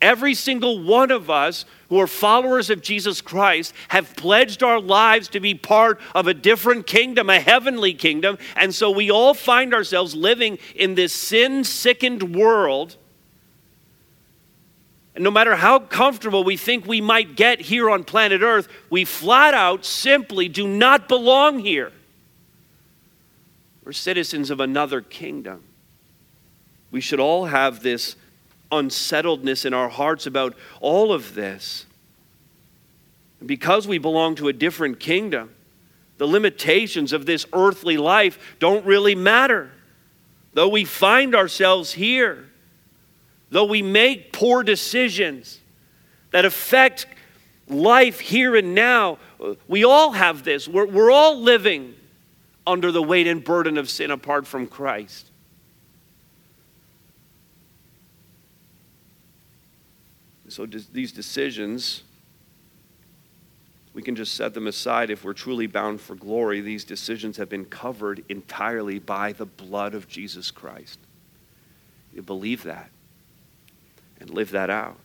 [0.00, 5.28] Every single one of us who are followers of Jesus Christ have pledged our lives
[5.28, 8.38] to be part of a different kingdom, a heavenly kingdom.
[8.56, 12.96] And so we all find ourselves living in this sin sickened world
[15.18, 19.54] no matter how comfortable we think we might get here on planet Earth, we flat
[19.54, 21.92] out simply do not belong here.
[23.84, 25.64] We're citizens of another kingdom.
[26.90, 28.16] We should all have this
[28.70, 31.86] unsettledness in our hearts about all of this.
[33.44, 35.54] Because we belong to a different kingdom,
[36.18, 39.70] the limitations of this earthly life don't really matter.
[40.52, 42.47] Though we find ourselves here,
[43.50, 45.60] though we make poor decisions
[46.30, 47.06] that affect
[47.68, 49.18] life here and now,
[49.66, 50.68] we all have this.
[50.68, 51.94] We're, we're all living
[52.66, 55.30] under the weight and burden of sin apart from Christ.
[60.48, 62.02] So, these decisions,
[63.92, 66.62] we can just set them aside if we're truly bound for glory.
[66.62, 70.98] These decisions have been covered entirely by the blood of Jesus Christ.
[72.14, 72.90] You believe that?
[74.20, 74.96] And live that out.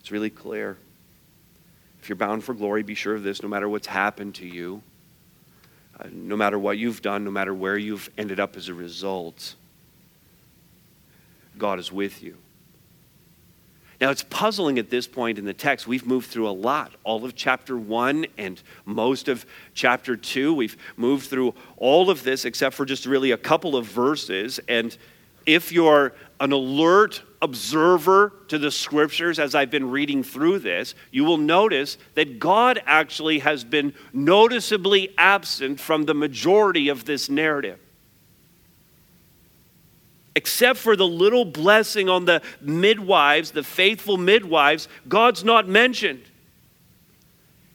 [0.00, 0.76] It's really clear.
[2.02, 4.82] If you're bound for glory, be sure of this no matter what's happened to you,
[5.98, 9.54] uh, no matter what you've done, no matter where you've ended up as a result,
[11.58, 12.36] God is with you.
[14.00, 15.86] Now, it's puzzling at this point in the text.
[15.86, 16.92] We've moved through a lot.
[17.04, 20.54] All of chapter 1 and most of chapter 2.
[20.54, 24.58] We've moved through all of this except for just really a couple of verses.
[24.68, 24.96] And
[25.46, 31.24] if you're an alert observer to the scriptures as I've been reading through this, you
[31.24, 37.78] will notice that God actually has been noticeably absent from the majority of this narrative.
[40.36, 46.22] Except for the little blessing on the midwives, the faithful midwives, God's not mentioned.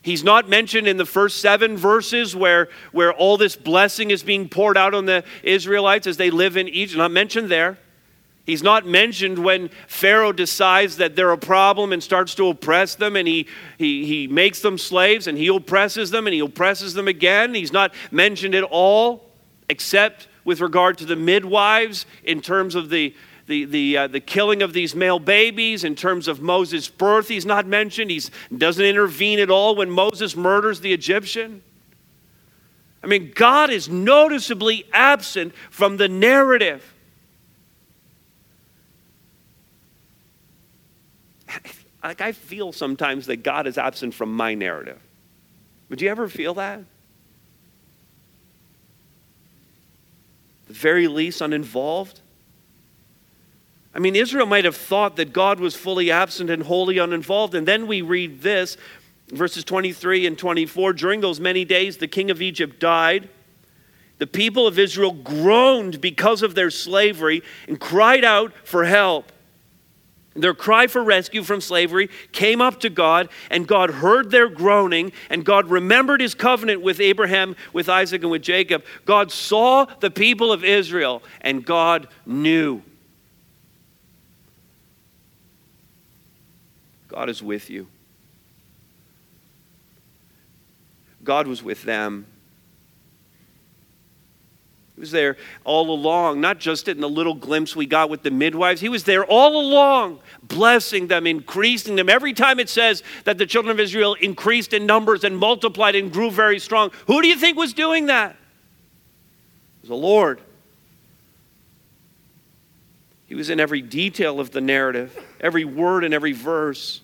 [0.06, 4.48] He's not mentioned in the first seven verses where, where all this blessing is being
[4.48, 7.00] poured out on the Israelites as they live in Egypt.
[7.00, 7.80] Not mentioned there.
[8.46, 13.16] He's not mentioned when Pharaoh decides that they're a problem and starts to oppress them,
[13.16, 13.48] and he,
[13.80, 17.56] he, he makes them slaves, and he oppresses them, and he oppresses them again.
[17.56, 19.26] He's not mentioned at all,
[19.70, 23.16] except with regard to the midwives in terms of the,
[23.48, 27.28] the, the, uh, the killing of these male babies, in terms of Moses' birth.
[27.28, 28.10] He's not mentioned.
[28.10, 28.22] He
[28.56, 31.62] doesn't intervene at all when Moses murders the Egyptian.
[33.04, 36.92] I mean, God is noticeably absent from the narrative.
[42.04, 45.00] like I feel sometimes that God is absent from my narrative.
[45.90, 46.82] Would you ever feel that?
[50.66, 52.22] The very least uninvolved?
[53.96, 57.56] I mean, Israel might have thought that God was fully absent and wholly uninvolved.
[57.56, 58.76] And then we read this,
[59.30, 60.92] verses 23 and 24.
[60.94, 63.30] During those many days, the king of Egypt died.
[64.18, 69.32] The people of Israel groaned because of their slavery and cried out for help.
[70.36, 75.14] Their cry for rescue from slavery came up to God, and God heard their groaning,
[75.30, 78.84] and God remembered his covenant with Abraham, with Isaac, and with Jacob.
[79.06, 82.82] God saw the people of Israel, and God knew.
[87.16, 87.88] God is with you.
[91.24, 92.26] God was with them.
[94.96, 98.32] He was there all along, not just in the little glimpse we got with the
[98.32, 98.82] midwives.
[98.82, 102.10] He was there all along, blessing them, increasing them.
[102.10, 106.12] Every time it says that the children of Israel increased in numbers and multiplied and
[106.12, 108.32] grew very strong, who do you think was doing that?
[108.32, 110.42] It was the Lord.
[113.28, 117.00] He was in every detail of the narrative, every word and every verse.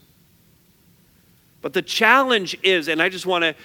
[1.61, 3.55] But the challenge is, and I just want to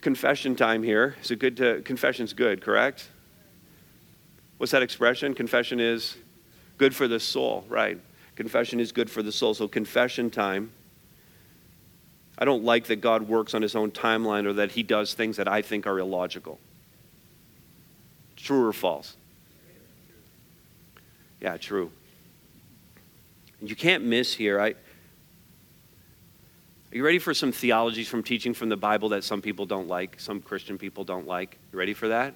[0.00, 1.16] confession time here.
[1.22, 3.08] Is it good to, confession's good, correct?
[4.58, 5.34] What's that expression?
[5.34, 6.16] Confession is
[6.78, 7.98] good for the soul, right?
[8.36, 9.54] Confession is good for the soul.
[9.54, 10.72] So, confession time.
[12.38, 15.38] I don't like that God works on his own timeline or that he does things
[15.38, 16.58] that I think are illogical.
[18.36, 19.16] True or false?
[21.40, 21.90] Yeah, true.
[23.62, 24.60] You can't miss here.
[24.60, 24.74] I,
[26.92, 29.88] are you ready for some theologies from teaching from the Bible that some people don't
[29.88, 31.58] like, some Christian people don't like?
[31.72, 32.34] You ready for that?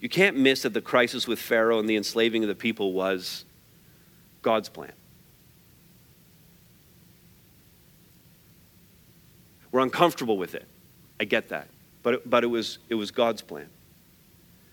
[0.00, 3.44] You can't miss that the crisis with Pharaoh and the enslaving of the people was
[4.42, 4.92] God's plan.
[9.72, 10.66] We're uncomfortable with it.
[11.18, 11.68] I get that.
[12.02, 13.68] But it, but it, was, it was God's plan.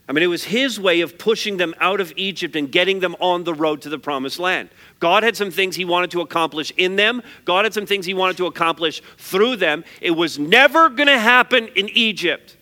[0.08, 3.16] I mean, it was his way of pushing them out of Egypt and getting them
[3.22, 4.70] on the road to the promised land.
[5.00, 8.14] God had some things he wanted to accomplish in them, God had some things he
[8.14, 9.86] wanted to accomplish through them.
[10.02, 12.58] It was never going to happen in Egypt.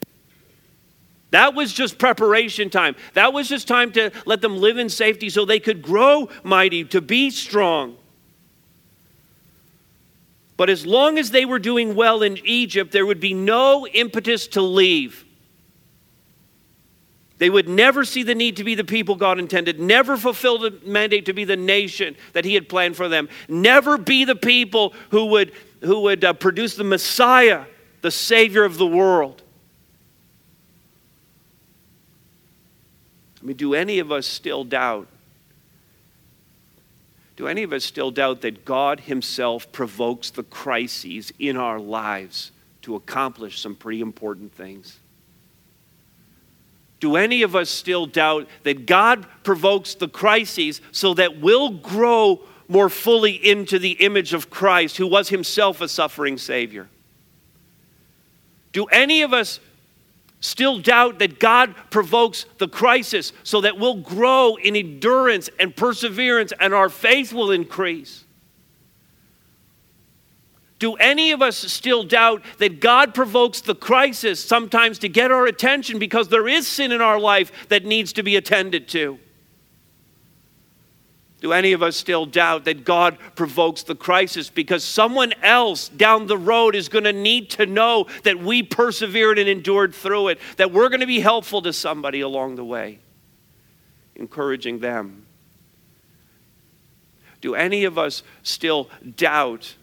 [1.32, 2.96] That was just preparation time.
[3.14, 6.84] That was just time to let them live in safety so they could grow mighty,
[6.86, 7.96] to be strong.
[10.58, 14.46] But as long as they were doing well in Egypt, there would be no impetus
[14.50, 15.26] to leave.
[17.42, 20.78] They would never see the need to be the people God intended, never fulfill the
[20.86, 24.94] mandate to be the nation that He had planned for them, never be the people
[25.10, 27.66] who would, who would uh, produce the Messiah,
[28.02, 29.42] the Savior of the world.
[33.42, 35.08] I mean, do any of us still doubt?
[37.38, 42.52] Do any of us still doubt that God Himself provokes the crises in our lives
[42.84, 45.01] to accomplish some pretty important things?
[47.02, 52.42] Do any of us still doubt that God provokes the crises so that we'll grow
[52.68, 56.88] more fully into the image of Christ, who was himself a suffering Savior?
[58.72, 59.60] Do any of us
[60.42, 66.54] still doubt that God provokes the crisis so that we'll grow in endurance and perseverance
[66.60, 68.26] and our faith will increase?
[70.82, 75.46] Do any of us still doubt that God provokes the crisis sometimes to get our
[75.46, 79.20] attention because there is sin in our life that needs to be attended to?
[81.40, 86.26] Do any of us still doubt that God provokes the crisis because someone else down
[86.26, 90.40] the road is going to need to know that we persevered and endured through it,
[90.58, 92.98] that we're going to be helpful to somebody along the way,
[94.16, 95.28] encouraging them?
[97.40, 99.76] Do any of us still doubt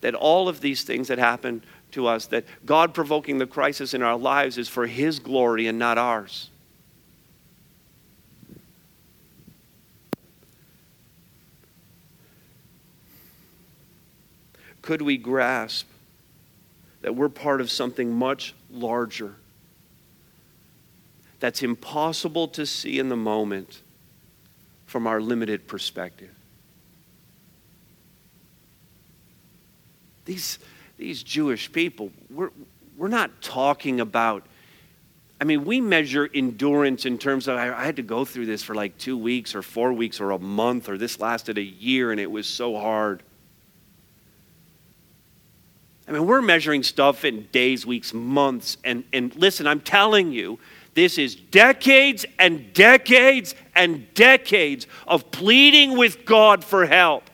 [0.00, 4.02] that all of these things that happen to us, that God provoking the crisis in
[4.02, 6.50] our lives is for His glory and not ours.
[14.82, 15.86] Could we grasp
[17.02, 19.34] that we're part of something much larger
[21.38, 23.82] that's impossible to see in the moment
[24.86, 26.34] from our limited perspective?
[30.30, 30.60] These,
[30.96, 32.50] these Jewish people, we're,
[32.96, 34.46] we're not talking about
[35.40, 38.74] I mean, we measure endurance in terms of I, had to go through this for
[38.74, 42.20] like two weeks or four weeks or a month, or this lasted a year and
[42.20, 43.22] it was so hard.
[46.06, 48.76] I mean, we're measuring stuff in days, weeks, months.
[48.84, 50.58] And, and listen, I'm telling you,
[50.92, 57.29] this is decades and decades and decades of pleading with God for help.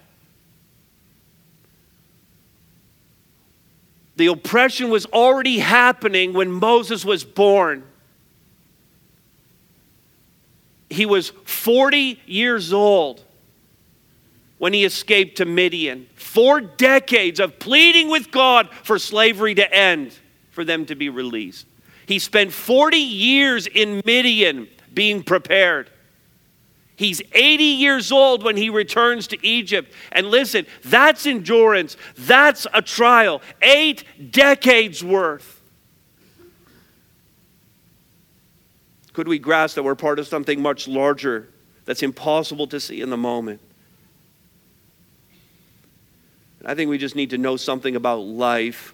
[4.16, 7.84] The oppression was already happening when Moses was born
[10.88, 13.22] he was 40 years old
[14.58, 16.08] when he escaped to Midian.
[16.14, 20.16] Four decades of pleading with God for slavery to end,
[20.50, 21.66] for them to be released.
[22.06, 25.90] He spent 40 years in Midian being prepared.
[26.96, 29.92] He's 80 years old when he returns to Egypt.
[30.12, 31.96] And listen, that's endurance.
[32.16, 33.42] That's a trial.
[33.60, 35.60] Eight decades worth.
[39.12, 41.48] Could we grasp that we're part of something much larger
[41.84, 43.60] that's impossible to see in the moment?
[46.64, 48.92] I think we just need to know something about life.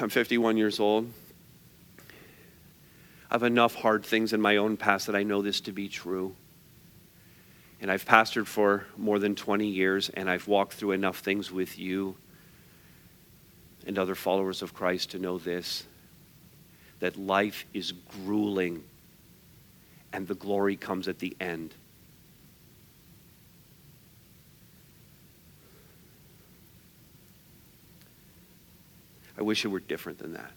[0.00, 1.12] I'm 51 years old.
[3.30, 5.88] I have enough hard things in my own past that I know this to be
[5.88, 6.34] true.
[7.80, 11.78] And I've pastored for more than 20 years, and I've walked through enough things with
[11.78, 12.16] you
[13.86, 15.84] and other followers of Christ to know this
[17.00, 17.92] that life is
[18.24, 18.82] grueling
[20.12, 21.72] and the glory comes at the end.
[29.38, 30.50] I wish it were different than that.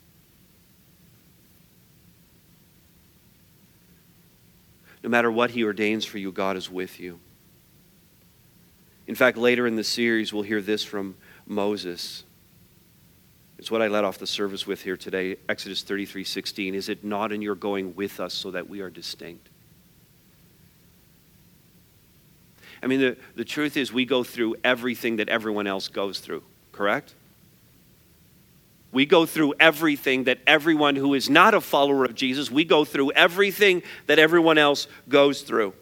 [5.04, 7.20] No matter what He ordains for you, God is with you.
[9.08, 12.24] In fact, later in the series, we'll hear this from Moses.
[13.58, 16.76] It's what I led off the service with here today, Exodus 33 16.
[16.76, 19.50] Is it not in your going with us so that we are distinct?
[22.84, 26.42] I mean, the, the truth is, we go through everything that everyone else goes through,
[26.72, 27.14] correct?
[28.92, 32.84] We go through everything that everyone who is not a follower of Jesus, we go
[32.84, 35.74] through everything that everyone else goes through.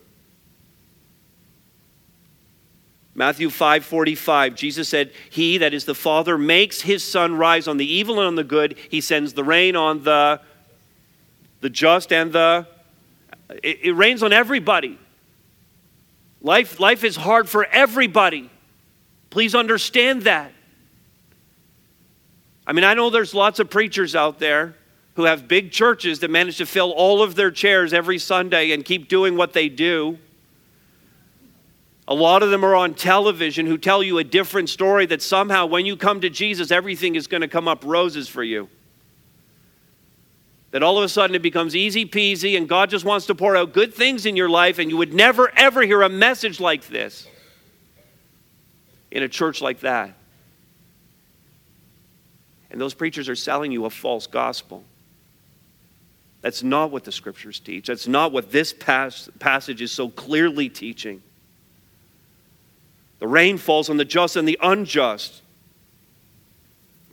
[3.15, 7.91] Matthew 5:45 Jesus said, "He that is the Father makes his sun rise on the
[7.91, 8.77] evil and on the good.
[8.89, 10.39] He sends the rain on the
[11.59, 12.65] the just and the
[13.63, 14.97] it, it rains on everybody.
[16.41, 18.49] Life life is hard for everybody.
[19.31, 20.53] Please understand that.
[22.69, 24.75] I mean, I know there's lots of preachers out there
[25.15, 28.85] who have big churches that manage to fill all of their chairs every Sunday and
[28.85, 30.19] keep doing what they do.
[32.07, 35.65] A lot of them are on television who tell you a different story that somehow
[35.65, 38.69] when you come to Jesus, everything is going to come up roses for you.
[40.69, 43.55] That all of a sudden it becomes easy peasy and God just wants to pour
[43.55, 46.85] out good things in your life, and you would never ever hear a message like
[46.87, 47.27] this
[49.09, 50.18] in a church like that.
[52.71, 54.83] And those preachers are selling you a false gospel.
[56.41, 57.87] That's not what the scriptures teach.
[57.87, 61.21] That's not what this pas- passage is so clearly teaching.
[63.19, 65.41] The rain falls on the just and the unjust.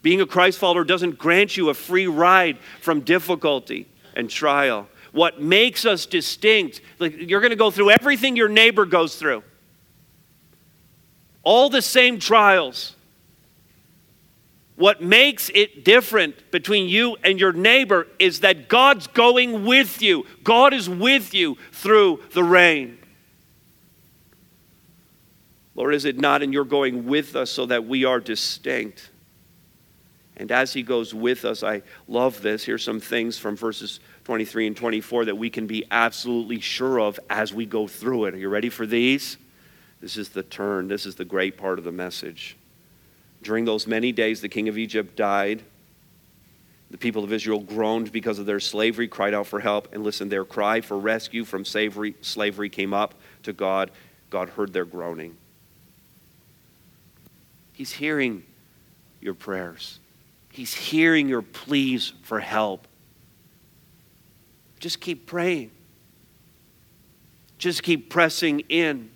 [0.03, 4.89] Being a Christ follower doesn't grant you a free ride from difficulty and trial.
[5.11, 9.43] What makes us distinct, like you're going to go through everything your neighbor goes through,
[11.43, 12.96] all the same trials.
[14.77, 20.27] What makes it different between you and your neighbor is that God's going with you.
[20.45, 22.99] God is with you through the rain.
[25.75, 29.11] Lord, is it not in your going with us so that we are distinct?
[30.37, 32.65] And as he goes with us, I love this.
[32.65, 37.19] Here's some things from verses 23 and 24 that we can be absolutely sure of
[37.31, 38.35] as we go through it.
[38.35, 39.39] Are you ready for these?
[40.03, 40.89] This is the turn.
[40.89, 42.57] This is the great part of the message.
[43.47, 45.63] During those many days, the king of Egypt died.
[46.91, 50.29] The people of Israel groaned because of their slavery, cried out for help, and listen,
[50.29, 53.93] their cry for rescue from slavery, slavery came up to God.
[54.31, 55.37] God heard their groaning.
[57.73, 58.43] He's hearing
[59.21, 60.01] your prayers,
[60.51, 62.89] He's hearing your pleas for help.
[64.81, 65.71] Just keep praying.
[67.59, 69.09] Just keep pressing in.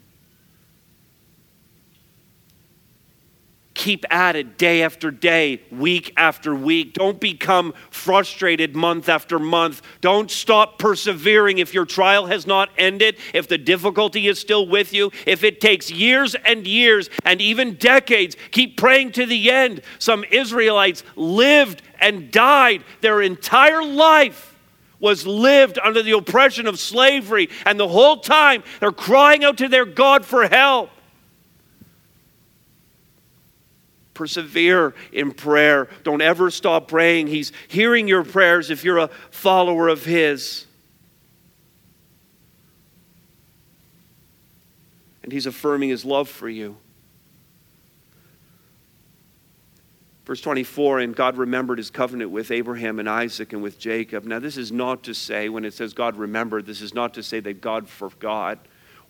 [3.80, 6.92] Keep at it day after day, week after week.
[6.92, 9.80] Don't become frustrated month after month.
[10.02, 14.92] Don't stop persevering if your trial has not ended, if the difficulty is still with
[14.92, 18.36] you, if it takes years and years and even decades.
[18.50, 19.80] Keep praying to the end.
[19.98, 24.58] Some Israelites lived and died their entire life
[24.98, 29.68] was lived under the oppression of slavery, and the whole time they're crying out to
[29.68, 30.90] their God for help.
[34.20, 35.88] Persevere in prayer.
[36.02, 37.28] Don't ever stop praying.
[37.28, 40.66] He's hearing your prayers if you're a follower of His.
[45.22, 46.76] And He's affirming His love for you.
[50.26, 54.24] Verse 24, and God remembered his covenant with Abraham and Isaac and with Jacob.
[54.24, 57.22] Now, this is not to say, when it says God remembered, this is not to
[57.22, 58.58] say that God forgot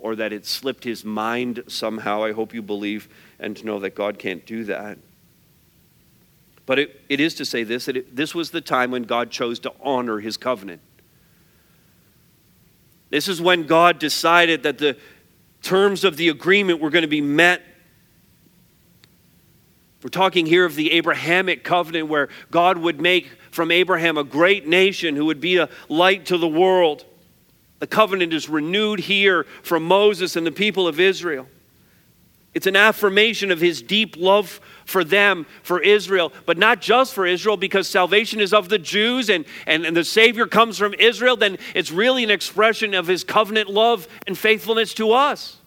[0.01, 2.24] or that it slipped his mind somehow.
[2.24, 4.98] I hope you believe and know that God can't do that.
[6.66, 9.30] But it, it is to say this that it, this was the time when God
[9.30, 10.80] chose to honor his covenant.
[13.11, 14.96] This is when God decided that the
[15.62, 17.62] terms of the agreement were going to be met.
[20.03, 24.66] We're talking here of the Abrahamic covenant where God would make from Abraham a great
[24.66, 27.05] nation who would be a light to the world.
[27.81, 31.49] The covenant is renewed here from Moses and the people of Israel.
[32.53, 37.24] It's an affirmation of his deep love for them, for Israel, but not just for
[37.24, 41.37] Israel, because salvation is of the Jews and, and, and the Savior comes from Israel,
[41.37, 45.59] then it's really an expression of his covenant love and faithfulness to us.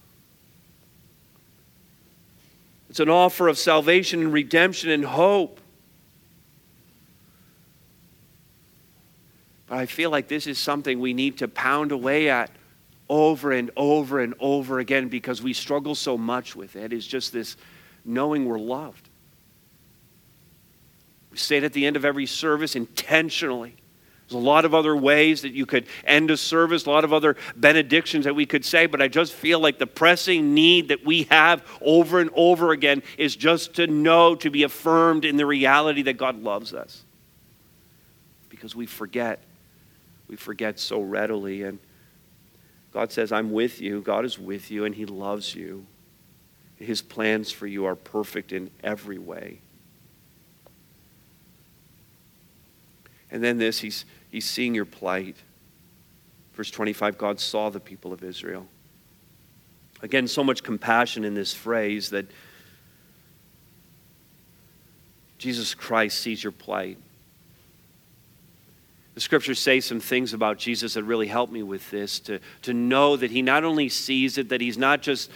[2.90, 5.60] It's an offer of salvation and redemption and hope.
[9.68, 12.52] But I feel like this is something we need to pound away at
[13.10, 16.86] over and over and over again because we struggle so much with it.
[16.86, 17.58] it is just this
[18.06, 19.10] knowing we're loved.
[21.32, 23.76] We say it at the end of every service intentionally.
[24.28, 27.12] There's a lot of other ways that you could end a service, a lot of
[27.12, 31.06] other benedictions that we could say, but I just feel like the pressing need that
[31.06, 35.46] we have over and over again is just to know, to be affirmed in the
[35.46, 37.04] reality that God loves us.
[38.50, 39.40] Because we forget.
[40.28, 41.64] We forget so readily.
[41.64, 41.80] And
[42.92, 44.02] God says, I'm with you.
[44.02, 45.86] God is with you, and He loves you.
[46.76, 49.60] His plans for you are perfect in every way.
[53.32, 55.38] And then this, he's, he's seeing your plight.
[56.54, 58.68] Verse 25 God saw the people of Israel.
[60.02, 62.28] Again, so much compassion in this phrase that
[65.38, 66.98] Jesus Christ sees your plight.
[69.16, 72.74] The scriptures say some things about Jesus that really help me with this to, to
[72.74, 75.30] know that he not only sees it, that he's not just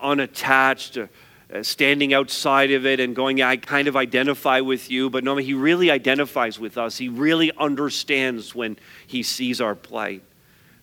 [0.00, 5.24] unattached, uh, standing outside of it and going, I kind of identify with you, but
[5.24, 6.98] no, he really identifies with us.
[6.98, 10.22] He really understands when he sees our plight.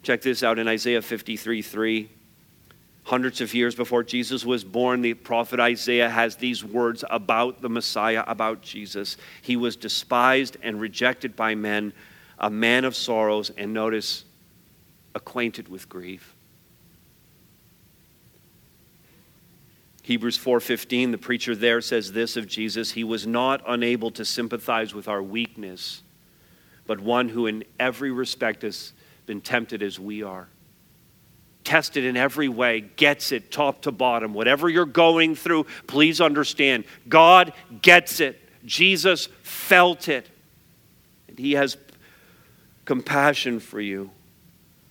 [0.04, 2.10] Check this out in Isaiah 53 3.
[3.04, 7.70] Hundreds of years before Jesus was born, the prophet Isaiah has these words about the
[7.70, 9.18] Messiah, about Jesus.
[9.42, 11.94] He was despised and rejected by men,
[12.38, 14.26] a man of sorrows, and notice,
[15.16, 16.36] acquainted with grief.
[20.04, 24.96] Hebrews 4:15 the preacher there says this of Jesus he was not unable to sympathize
[24.96, 26.02] with our weakness
[26.88, 28.94] but one who in every respect has
[29.26, 30.48] been tempted as we are
[31.64, 34.34] tested in every way, gets it top to bottom.
[34.34, 38.40] Whatever you're going through, please understand God gets it.
[38.66, 40.28] Jesus felt it.
[41.28, 41.78] And He has
[42.86, 44.12] compassion for you.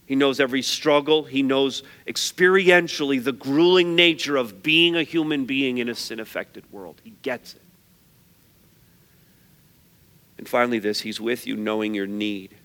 [0.06, 1.22] He knows every struggle.
[1.22, 6.64] He knows experientially the grueling nature of being a human being in a sin affected
[6.72, 7.00] world.
[7.04, 7.62] He gets it.
[10.36, 12.56] And finally, this He's with you knowing your need.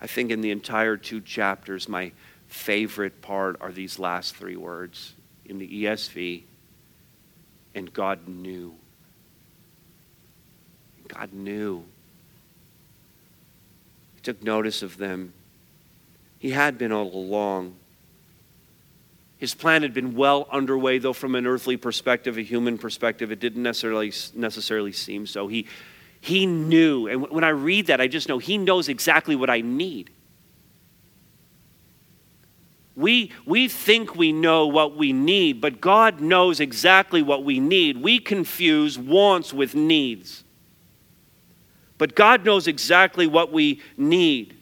[0.00, 2.12] I think in the entire two chapters, my
[2.48, 6.42] favorite part are these last three words in the ESV
[7.74, 8.74] and God knew.
[11.08, 11.84] God knew.
[14.14, 15.32] He took notice of them.
[16.38, 17.74] He had been all along.
[19.38, 23.40] His plan had been well underway, though from an earthly perspective, a human perspective, it
[23.40, 25.48] didn't necessarily, necessarily seem so.
[25.48, 25.66] He,
[26.20, 27.06] he knew.
[27.08, 30.10] And when I read that, I just know He knows exactly what I need.
[32.94, 37.96] We, we think we know what we need, but God knows exactly what we need.
[38.02, 40.44] We confuse wants with needs.
[41.96, 44.56] But God knows exactly what we need.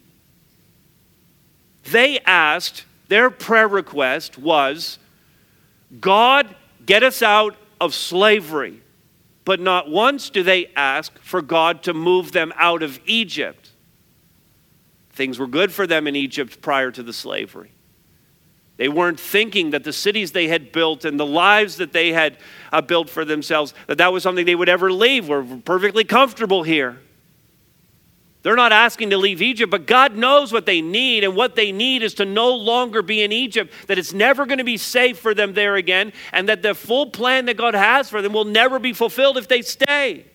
[1.91, 4.99] They asked, their prayer request was,
[5.99, 6.55] God,
[6.85, 8.81] get us out of slavery.
[9.49, 13.71] But not once do they ask for God to move them out of Egypt.
[15.09, 17.71] Things were good for them in Egypt prior to the slavery.
[18.77, 22.37] They weren't thinking that the cities they had built and the lives that they had
[22.71, 25.27] uh, built for themselves, that that was something they would ever leave.
[25.27, 26.99] We're perfectly comfortable here.
[28.41, 31.73] They're not asking to leave Egypt, but God knows what they need, and what they
[31.73, 35.19] need is to no longer be in Egypt, that it's never going to be safe
[35.19, 38.45] for them there again, and that the full plan that God has for them will
[38.45, 40.25] never be fulfilled if they stay.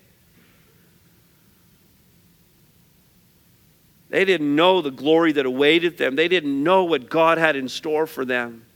[4.11, 7.69] They didn't know the glory that awaited them, they didn't know what God had in
[7.69, 8.67] store for them.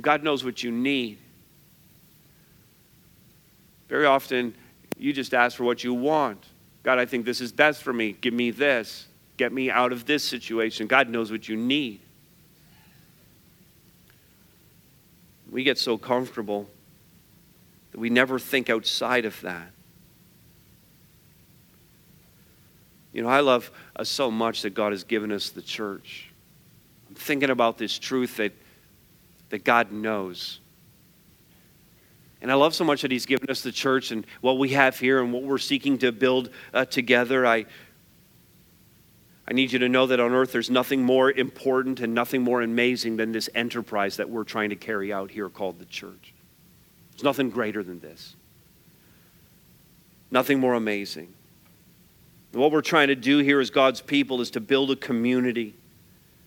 [0.00, 1.18] God knows what you need.
[3.88, 4.54] Very often,
[5.00, 6.44] you just ask for what you want.
[6.82, 8.12] God, I think this is best for me.
[8.12, 9.06] Give me this.
[9.38, 10.86] Get me out of this situation.
[10.86, 12.00] God knows what you need.
[15.50, 16.68] We get so comfortable
[17.92, 19.70] that we never think outside of that.
[23.14, 26.30] You know, I love uh, so much that God has given us the church.
[27.08, 28.52] I'm thinking about this truth that,
[29.48, 30.60] that God knows.
[32.42, 34.98] And I love so much that He's given us the church and what we have
[34.98, 37.46] here and what we're seeking to build uh, together.
[37.46, 37.66] I,
[39.46, 42.62] I need you to know that on earth there's nothing more important and nothing more
[42.62, 46.32] amazing than this enterprise that we're trying to carry out here called the church.
[47.12, 48.36] There's nothing greater than this,
[50.30, 51.34] nothing more amazing.
[52.52, 55.74] What we're trying to do here as God's people is to build a community,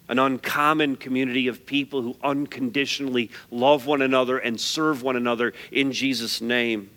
[0.10, 5.92] an uncommon community of people who unconditionally love one another and serve one another in
[5.92, 6.90] Jesus' name.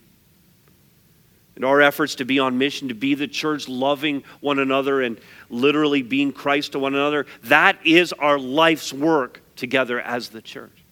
[1.54, 5.18] And our efforts to be on mission, to be the church, loving one another and
[5.48, 10.84] literally being Christ to one another, that is our life's work together as the church.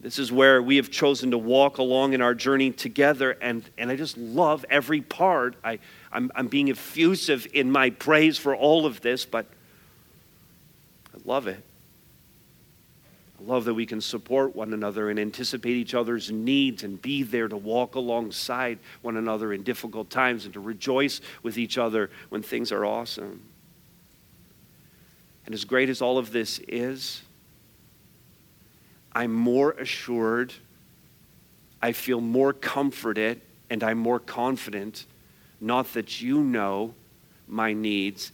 [0.00, 3.90] This is where we have chosen to walk along in our journey together, and, and
[3.90, 5.56] I just love every part.
[5.64, 5.80] I,
[6.12, 9.46] I'm, I'm being effusive in my praise for all of this, but
[11.14, 11.62] I love it.
[13.38, 17.22] I love that we can support one another and anticipate each other's needs and be
[17.22, 22.10] there to walk alongside one another in difficult times and to rejoice with each other
[22.30, 23.42] when things are awesome.
[25.44, 27.22] And as great as all of this is,
[29.12, 30.52] I'm more assured,
[31.80, 33.40] I feel more comforted,
[33.70, 35.06] and I'm more confident,
[35.60, 36.94] not that you know
[37.48, 38.32] my needs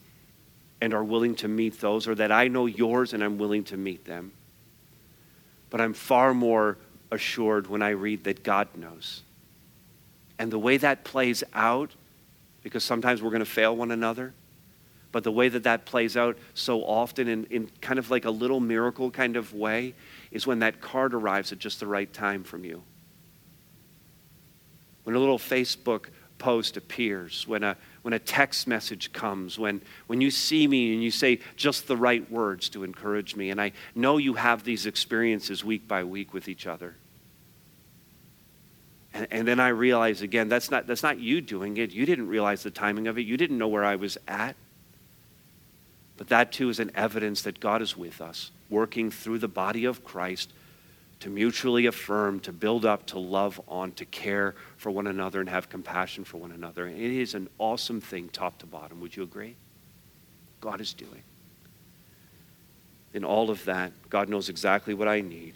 [0.80, 3.76] and are willing to meet those, or that I know yours and I'm willing to
[3.76, 4.32] meet them.
[5.70, 6.76] But I'm far more
[7.12, 9.22] assured when I read that God knows.
[10.38, 11.92] And the way that plays out,
[12.62, 14.34] because sometimes we're going to fail one another,
[15.12, 18.30] but the way that that plays out so often in, in kind of like a
[18.30, 19.94] little miracle kind of way
[20.30, 22.82] is when that card arrives at just the right time from you.
[25.04, 26.06] When a little Facebook
[26.42, 31.00] post appears, when a, when a text message comes, when, when you see me and
[31.00, 33.50] you say just the right words to encourage me.
[33.50, 36.96] And I know you have these experiences week by week with each other.
[39.14, 41.92] And, and then I realize again, that's not, that's not you doing it.
[41.92, 44.56] You didn't realize the timing of it, you didn't know where I was at.
[46.16, 49.84] But that too is an evidence that God is with us, working through the body
[49.84, 50.52] of Christ
[51.22, 55.48] to mutually affirm, to build up, to love on, to care for one another, and
[55.48, 56.86] have compassion for one another.
[56.86, 59.00] And it is an awesome thing, top to bottom.
[59.00, 59.54] Would you agree?
[60.60, 61.22] God is doing.
[63.14, 65.54] In all of that, God knows exactly what I need.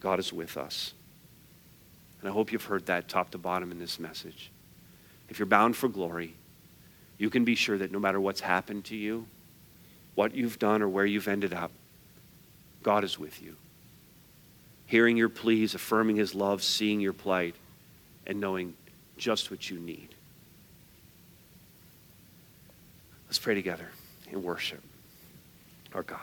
[0.00, 0.92] God is with us.
[2.20, 4.50] And I hope you've heard that top to bottom in this message.
[5.30, 6.34] If you're bound for glory,
[7.16, 9.26] you can be sure that no matter what's happened to you,
[10.14, 11.70] what you've done, or where you've ended up,
[12.84, 13.56] God is with you.
[14.86, 17.56] Hearing your pleas, affirming his love, seeing your plight,
[18.26, 18.74] and knowing
[19.16, 20.14] just what you need.
[23.26, 23.88] Let's pray together
[24.30, 24.80] in worship
[25.94, 26.20] our God.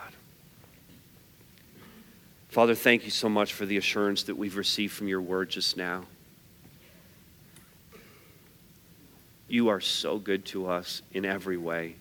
[2.48, 5.76] Father, thank you so much for the assurance that we've received from your word just
[5.76, 6.04] now.
[9.48, 11.96] You are so good to us in every way.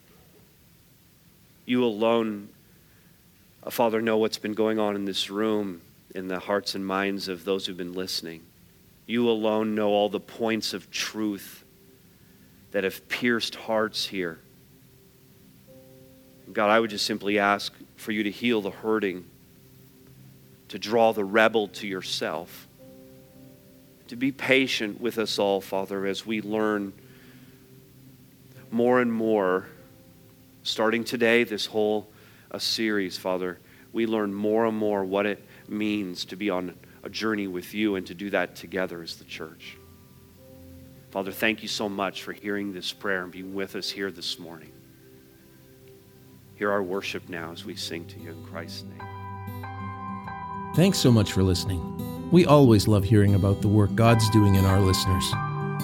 [1.66, 2.49] You alone,
[3.64, 5.82] Uh, Father, know what's been going on in this room,
[6.16, 8.41] in the hearts and minds of those who've been listening.
[9.05, 11.64] You alone know all the points of truth
[12.72, 14.39] that have pierced hearts here.
[16.51, 19.26] God, I would just simply ask for you to heal the hurting,
[20.70, 22.68] to draw the rebel to yourself,
[24.07, 26.93] to be patient with us all, Father, as we learn
[28.72, 29.68] more and more
[30.64, 32.07] Starting today, this whole
[32.52, 33.60] a series, Father,
[33.93, 37.95] we learn more and more what it means to be on a journey with you
[37.95, 39.78] and to do that together as the church.
[41.10, 44.39] Father, thank you so much for hearing this prayer and being with us here this
[44.39, 44.72] morning.
[46.56, 49.02] Hear our worship now as we sing to you in Christ's name.
[50.76, 52.30] Thanks so much for listening.
[52.32, 55.26] We always love hearing about the work God's doing in our listeners.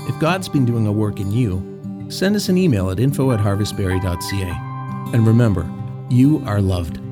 [0.08, 3.40] If God's been doing a work in you, send us an email at info at
[3.40, 5.14] harvestbarrie.ca.
[5.14, 5.70] And remember,
[6.10, 7.07] you are loved.